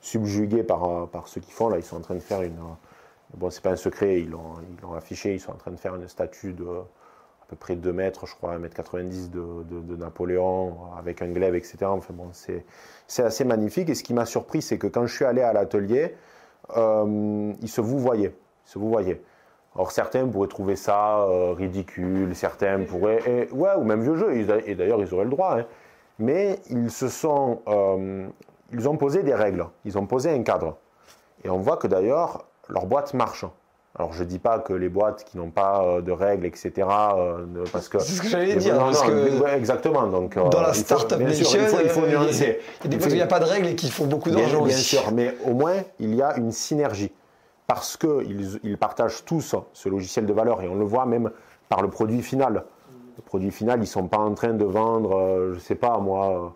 [0.00, 1.68] subjugué par, euh, par ce qu'ils font.
[1.68, 2.52] Là, ils sont en train de faire une.
[2.52, 5.34] Euh, bon, c'est pas un secret, ils l'ont, ils affiché.
[5.34, 8.34] Ils sont en train de faire une statue de à peu près 2 mètres, je
[8.34, 11.76] crois, 1 mètre 90 de, de, Napoléon avec un glaive, etc.
[11.82, 12.64] Enfin bon, c'est,
[13.06, 13.90] c'est assez magnifique.
[13.90, 16.14] Et ce qui m'a surpris, c'est que quand je suis allé à l'atelier,
[16.74, 18.34] ils se vous voyaient.
[18.64, 19.20] se vous voyaient.
[19.74, 25.00] Alors certains pourraient trouver ça ridicule, certains pourraient, ouais, ou même vieux jeu, et d'ailleurs
[25.02, 25.58] ils auraient le droit.
[25.58, 25.66] Hein
[26.22, 28.26] mais ils se sont, euh,
[28.72, 30.76] ils ont posé des règles, ils ont posé un cadre.
[31.44, 33.44] Et on voit que d'ailleurs, leur boîte marche.
[33.98, 36.72] Alors je ne dis pas que les boîtes qui n'ont pas euh, de règles, etc.
[36.78, 38.78] Euh, parce que c'est ce que j'allais dire.
[38.78, 40.06] parce que exactement.
[40.06, 42.60] Donc dans la startup nation, il faut, il faut nuancer.
[42.84, 44.30] Il y a des fois il n'y a pas de règles et qui font beaucoup
[44.30, 47.12] d'argent Bien sûr, mais au moins il y a une synergie
[47.66, 51.30] parce qu'ils ils partagent tous ce logiciel de valeur et on le voit même
[51.68, 52.64] par le produit final
[53.16, 55.74] le produit final, ils ne sont pas en train de vendre, euh, je ne sais
[55.74, 56.54] pas moi,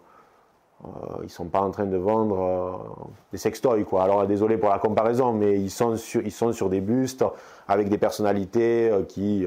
[0.84, 0.88] euh,
[1.20, 3.84] ils ne sont pas en train de vendre euh, des sextoys.
[3.84, 4.02] Quoi.
[4.02, 7.24] Alors désolé pour la comparaison, mais ils sont sur, ils sont sur des bustes
[7.68, 9.46] avec des personnalités qui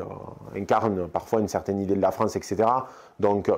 [0.55, 2.63] incarnent parfois une certaine idée de la France, etc.
[3.19, 3.49] Donc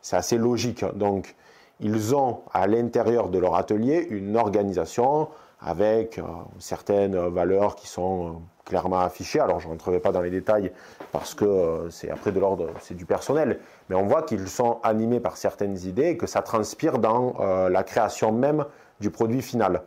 [0.00, 0.84] c'est assez logique.
[0.94, 1.34] Donc
[1.80, 5.28] ils ont à l'intérieur de leur atelier une organisation
[5.60, 6.18] avec
[6.58, 8.40] certaines valeurs qui sont
[8.70, 9.40] clairement affiché.
[9.40, 10.70] Alors je ne rentrerai pas dans les détails
[11.10, 13.58] parce que euh, c'est après de l'ordre, c'est du personnel.
[13.88, 17.68] Mais on voit qu'ils sont animés par certaines idées et que ça transpire dans euh,
[17.68, 18.64] la création même
[19.00, 19.82] du produit final.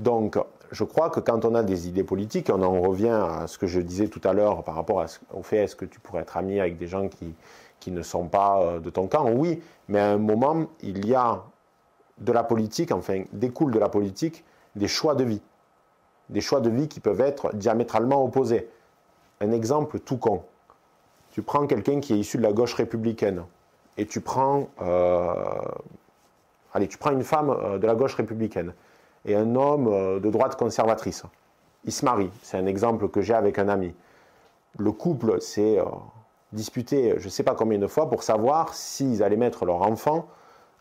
[0.00, 0.36] Donc
[0.72, 3.68] je crois que quand on a des idées politiques, on en revient à ce que
[3.68, 6.58] je disais tout à l'heure par rapport au fait est-ce que tu pourrais être ami
[6.58, 7.34] avec des gens qui,
[7.78, 9.30] qui ne sont pas euh, de ton camp?
[9.30, 11.40] Oui, mais à un moment, il y a
[12.18, 15.42] de la politique, enfin découle de la politique des choix de vie
[16.30, 18.68] des choix de vie qui peuvent être diamétralement opposés.
[19.40, 20.42] Un exemple tout con.
[21.32, 23.44] Tu prends quelqu'un qui est issu de la gauche républicaine
[23.96, 25.34] et tu prends, euh,
[26.72, 28.72] allez, tu prends une femme euh, de la gauche républicaine
[29.24, 31.24] et un homme euh, de droite conservatrice.
[31.84, 32.30] Ils se marient.
[32.42, 33.94] C'est un exemple que j'ai avec un ami.
[34.78, 35.78] Le couple s'est
[36.52, 40.26] disputé je ne sais pas combien de fois pour savoir s'ils allaient mettre leur enfant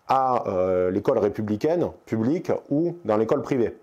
[0.08, 0.44] à
[0.92, 3.78] l'école républicaine publique ou dans l'école privée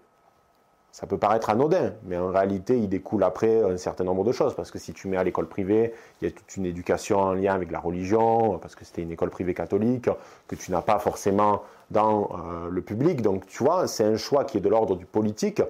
[0.93, 4.55] ça peut paraître anodin, mais en réalité, il découle après un certain nombre de choses.
[4.55, 7.33] Parce que si tu mets à l'école privée, il y a toute une éducation en
[7.33, 10.11] lien avec la religion, parce que c'était une école privée catholique,
[10.49, 13.23] que tu n'as pas forcément dans euh, le public.
[13.23, 15.63] Donc, tu vois, c'est un choix qui est de l'ordre du politique,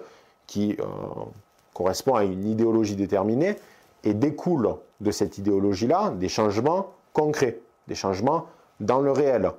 [0.47, 0.85] qui euh,
[1.75, 3.57] correspond à une idéologie déterminée,
[4.05, 8.47] et découle de cette idéologie-là des changements concrets, des changements
[8.81, 9.51] dans le réel.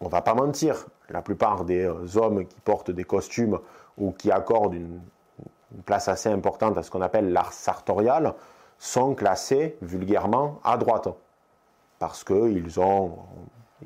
[0.00, 3.58] On ne va pas mentir, la plupart des euh, hommes qui portent des costumes
[3.98, 5.00] ou qui accordent une,
[5.86, 8.34] place assez importante à ce qu'on appelle l'art sartorial
[8.78, 11.08] sont classés vulgairement à droite.
[11.98, 13.16] parce qu'ils ont,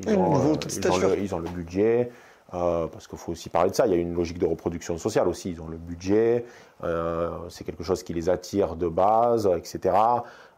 [0.05, 1.09] ils ont, euh, ils ont stature.
[1.11, 2.11] le, ils ont le budget,
[2.55, 4.99] euh, parce qu'il faut aussi parler de ça, il y a une logique de reproduction
[4.99, 6.45] sociale aussi, ils ont le budget,
[6.85, 9.97] euh, c'est quelque chose qui les attire de base, etc.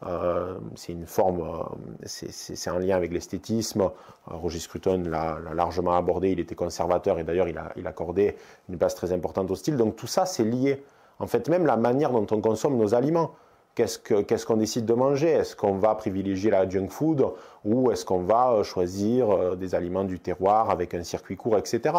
[0.06, 3.80] Euh, c'est une forme, euh, c'est- un lien avec l'esthétisme.
[3.82, 3.88] Euh,
[4.26, 8.36] Roger Scruton l'a l'a largement abordé, il était conservateur et d'ailleurs il, il accordait
[8.68, 9.76] une place très importante au style.
[9.76, 10.84] Donc tout ça, c'est lié.
[11.18, 13.32] En fait, même la manière dont on consomme nos aliments.
[13.74, 15.28] Qu'est-ce que- qu'est-ce qu'on décide de manger?
[15.30, 17.26] Est-ce qu'on va privilégier la junk food
[17.64, 21.94] ou est-ce qu'on va choisir des aliments du terroir avec un circuit court, etc.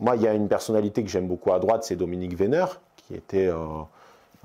[0.00, 3.14] Moi, il y a une personnalité que j'aime beaucoup à droite, c'est Dominique Vénère, qui
[3.14, 3.48] était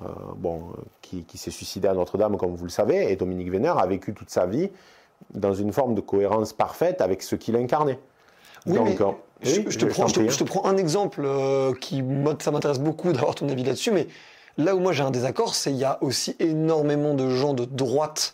[0.06, 3.52] euh, bon, euh, qui, qui s'est suicidé à Notre-Dame, comme vous le savez, et Dominique
[3.52, 4.70] Vénère a vécu toute sa vie
[5.34, 8.00] dans une forme de cohérence parfaite avec ce qu'il incarnait.
[8.66, 10.26] Oui, mais euh, je, oui, je te prends, je te- hein.
[10.30, 13.92] je te prends un exemple euh, qui, moi, ça m'intéresse beaucoup d'avoir ton avis là-dessus,
[13.92, 14.08] mais
[14.58, 17.66] là où moi j'ai un désaccord, c'est qu'il y a aussi énormément de gens de
[17.66, 18.34] droite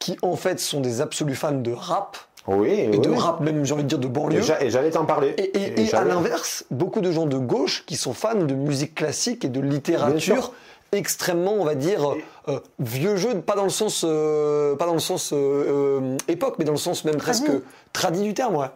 [0.00, 3.16] qui en fait sont des absolus fans de rap, Oui, et oui, de oui.
[3.18, 4.40] rap même, j'ai envie de dire, de banlieue.
[4.60, 5.30] Et j'allais t'en parler.
[5.38, 8.94] Et, et- et à l'inverse, beaucoup de gens de gauche qui sont fans de musique
[8.94, 10.52] classique et de littérature
[10.92, 12.14] extrêmement, on va dire,
[12.48, 16.64] euh, vieux jeu, pas dans le sens, euh, pas dans le sens euh, époque, mais
[16.64, 17.50] dans le sens même presque
[17.92, 18.66] tradit du terme, ouais.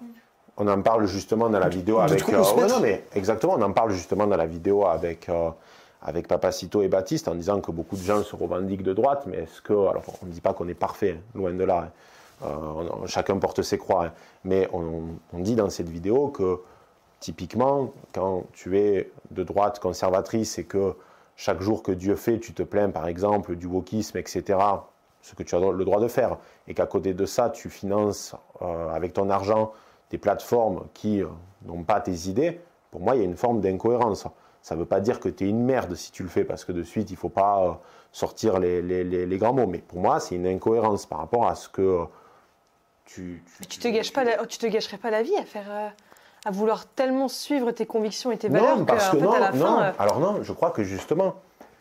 [0.57, 2.27] On en parle justement dans la vidéo de avec.
[2.27, 2.57] ouais, mettre.
[2.75, 5.51] non, mais exactement, on en parle justement dans la vidéo avec, euh,
[6.03, 9.37] avec Papacito et Baptiste en disant que beaucoup de gens se revendiquent de droite, mais
[9.43, 9.73] est-ce que.
[9.75, 11.85] Alors, on ne dit pas qu'on est parfait, hein, loin de là.
[11.87, 11.91] hein.
[12.43, 14.07] Euh, chacun porte ses croix.
[14.07, 14.13] hein.
[14.45, 16.61] Mais on, dit dans cette vidéo que,
[17.21, 20.95] typiquement, quand tu es de droite conservatrice et que
[21.37, 24.59] chaque jour que Dieu fait, tu te plains, par exemple, du wokisme, etc.,
[25.21, 28.35] ce que tu as le droit de faire, et qu'à côté de ça, tu finances
[28.63, 29.73] euh, avec ton argent
[30.11, 31.27] des plateformes qui euh,
[31.67, 32.61] n'ont pas tes idées,
[32.91, 34.27] pour moi, il y a une forme d'incohérence.
[34.63, 36.65] Ça ne veut pas dire que tu es une merde si tu le fais, parce
[36.65, 37.81] que de suite, il ne faut pas
[38.13, 39.67] sortir les grands mots.
[39.67, 42.07] Mais pour moi, c'est une incohérence par rapport à ce que
[43.19, 43.67] euh, tu...
[43.69, 45.89] Tu te gâches pas, la- tu te gâcherais pas la vie à faire, euh,
[46.45, 49.27] à vouloir tellement suivre tes convictions et tes valeurs Non, parce que, que en fait,
[49.27, 49.67] non, à la non.
[49.67, 51.35] fin, euh, Alors non, je crois que justement,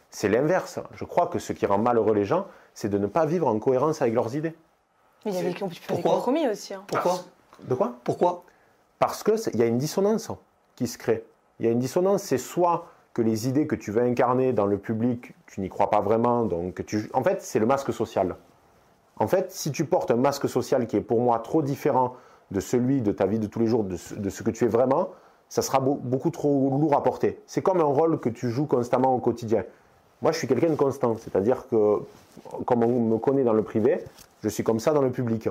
[0.10, 0.80] c'est l'inverse.
[0.96, 3.60] Je crois que ce qui rend malheureux les gens, c'est de ne pas vivre en
[3.60, 4.56] cohérence avec leurs idées.
[5.26, 6.74] mais il y a des, compl- des Pourquoi compromis aussi.
[6.74, 6.84] hein.
[6.88, 7.20] Pourquoi
[7.64, 7.94] De quoi?
[8.04, 8.44] Pourquoi?
[9.00, 10.32] Parce qu'il y a une dissonance
[10.76, 11.24] qui se crée.
[11.60, 14.66] Il y a une dissonance, c'est soit que les idées que tu veux incarner dans
[14.68, 17.10] le public, tu n'y crois pas vraiment, donc que tu...
[17.14, 18.36] En fait, c'est le masque social.
[19.20, 22.16] En fait, si tu portes un masque social qui est pour moi trop différent
[22.52, 25.10] de celui de ta vie de tous les jours, de ce, que tu es vraiment,
[25.50, 27.42] ça sera beau- beaucoup trop lourd à porter.
[27.46, 29.64] C'est comme un rôle que tu joues constamment au quotidien.
[30.22, 32.00] Moi, je suis quelqu'un de constant, c'est-à-dire que,
[32.66, 34.04] comme on me connaît dans le privé,
[34.44, 35.50] je suis comme ça dans le public.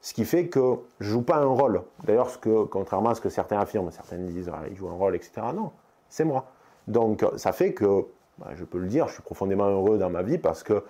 [0.00, 1.82] Ce qui fait que je joue pas un rôle.
[2.04, 5.16] D'ailleurs, que, contrairement à ce que certains affirment, certains disent ah, il joue un rôle,
[5.16, 5.32] etc.
[5.54, 5.72] Non,
[6.08, 6.46] c'est moi.
[6.86, 8.04] Donc, ça fait que,
[8.38, 10.84] bah, je peux le dire, je suis profondément heureux dans ma vie parce que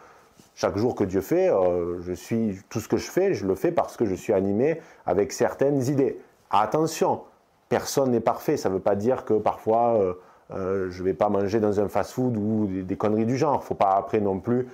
[0.56, 3.54] chaque jour que Dieu fait, euh, je suis tout ce que je fais, je le
[3.54, 6.18] fais parce que je suis animé avec certaines idées.
[6.50, 7.20] Attention,
[7.68, 8.56] personne n'est parfait.
[8.56, 10.14] Ça ne veut pas dire que parfois euh,
[10.52, 13.56] euh, je ne vais pas manger dans un fast-food ou des, conneries du genre.
[13.56, 14.66] Il ne faut pas après non plus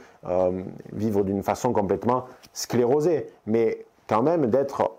[0.93, 4.93] vivre d'une façon complètement sclérosée, mais quand même d'être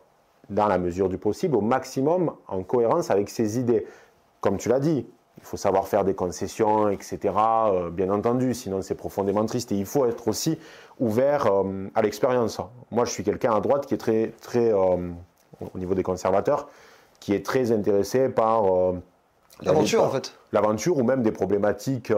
[0.49, 3.87] dans la mesure du possible au maximum en cohérence avec ses idées.
[4.41, 5.07] Comme tu l'as dit,
[5.39, 7.17] il faut savoir faire des concessions, etc.
[7.35, 9.71] euh, bien entendu, sinon c'est profondément triste.
[9.71, 10.57] Et il faut être aussi
[10.99, 12.59] ouvert euh, à l'expérience.
[12.91, 15.09] Moi, je suis quelqu'un à droite qui est très, très euh,
[15.73, 16.69] au niveau des conservateurs,
[17.19, 18.63] qui est très intéressé par
[19.61, 20.33] L'aventure, en fait.
[20.51, 22.11] l'aventure ou même des problématiques.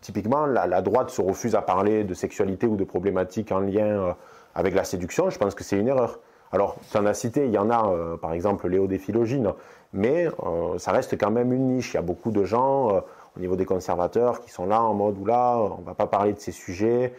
[0.00, 4.16] typiquement, la, la droite se refuse à parler de sexualité ou de problématiques en lien
[4.54, 5.30] avec la séduction.
[5.30, 6.18] Je pense que c'est une erreur.
[6.52, 9.52] Alors, tu en as cité, il y en a, euh, par exemple, Léo des Philogines,
[9.92, 11.94] mais euh, ça reste quand même une niche.
[11.94, 13.00] Il y a beaucoup de gens euh,
[13.36, 16.32] au niveau des conservateurs qui sont là en mode où là, on va pas parler
[16.32, 17.12] de ces sujets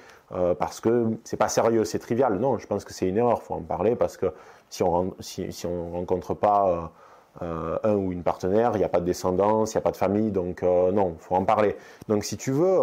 [0.59, 2.37] parce que c'est pas sérieux, c'est trivial.
[2.37, 3.41] Non, je pense que c'est une erreur.
[3.41, 4.33] Faut en parler parce que
[4.69, 6.91] si on si, si on rencontre pas
[7.39, 9.97] un ou une partenaire, il n'y a pas de descendance, il n'y a pas de
[9.97, 11.77] famille, donc non, faut en parler.
[12.09, 12.77] Donc si tu veux,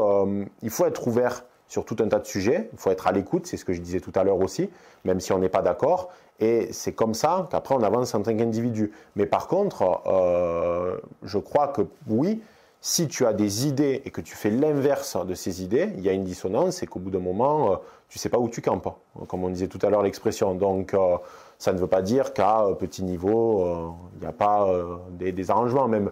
[0.62, 3.46] il faut être ouvert sur tout un tas de sujets, il faut être à l'écoute,
[3.46, 4.70] c'est ce que je disais tout à l'heure aussi,
[5.04, 6.10] même si on n'est pas d'accord,
[6.40, 8.92] et c'est comme ça qu'après on avance en tant qu'individu.
[9.16, 12.42] Mais par contre, euh, je crois que oui,
[12.86, 16.10] si tu as des idées et que tu fais l'inverse de ces idées, il y
[16.10, 17.76] a une dissonance et qu'au bout d'un moment, euh,
[18.10, 18.94] tu sais pas où tu campes,
[19.26, 20.54] comme on disait tout à l'heure l'expression.
[20.54, 21.16] Donc, euh,
[21.56, 24.68] ça ne veut pas dire qu'à euh, petit niveau, il n'y a pas
[25.12, 25.88] des, arrangements.
[25.88, 26.10] Même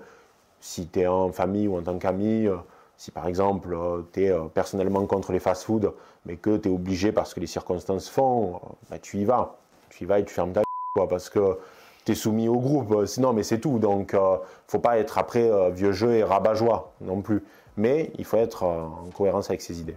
[0.61, 2.49] si tu es en famille ou en tant qu'ami,
[2.97, 3.77] si par exemple
[4.15, 5.93] tu es personnellement contre les fast-foods,
[6.25, 9.59] mais que tu es obligé parce que les circonstances font, bah, tu y vas.
[9.97, 10.63] Tu vas et tu fermes ta
[10.95, 11.59] quoi, parce que
[12.05, 12.93] tu es soumis au groupe.
[12.93, 13.79] Euh, Sinon, mais c'est tout.
[13.79, 14.37] Donc, euh,
[14.67, 17.43] faut pas être après euh, vieux jeu et rabat-joie non plus.
[17.77, 19.97] Mais il faut être euh, en cohérence avec ses idées.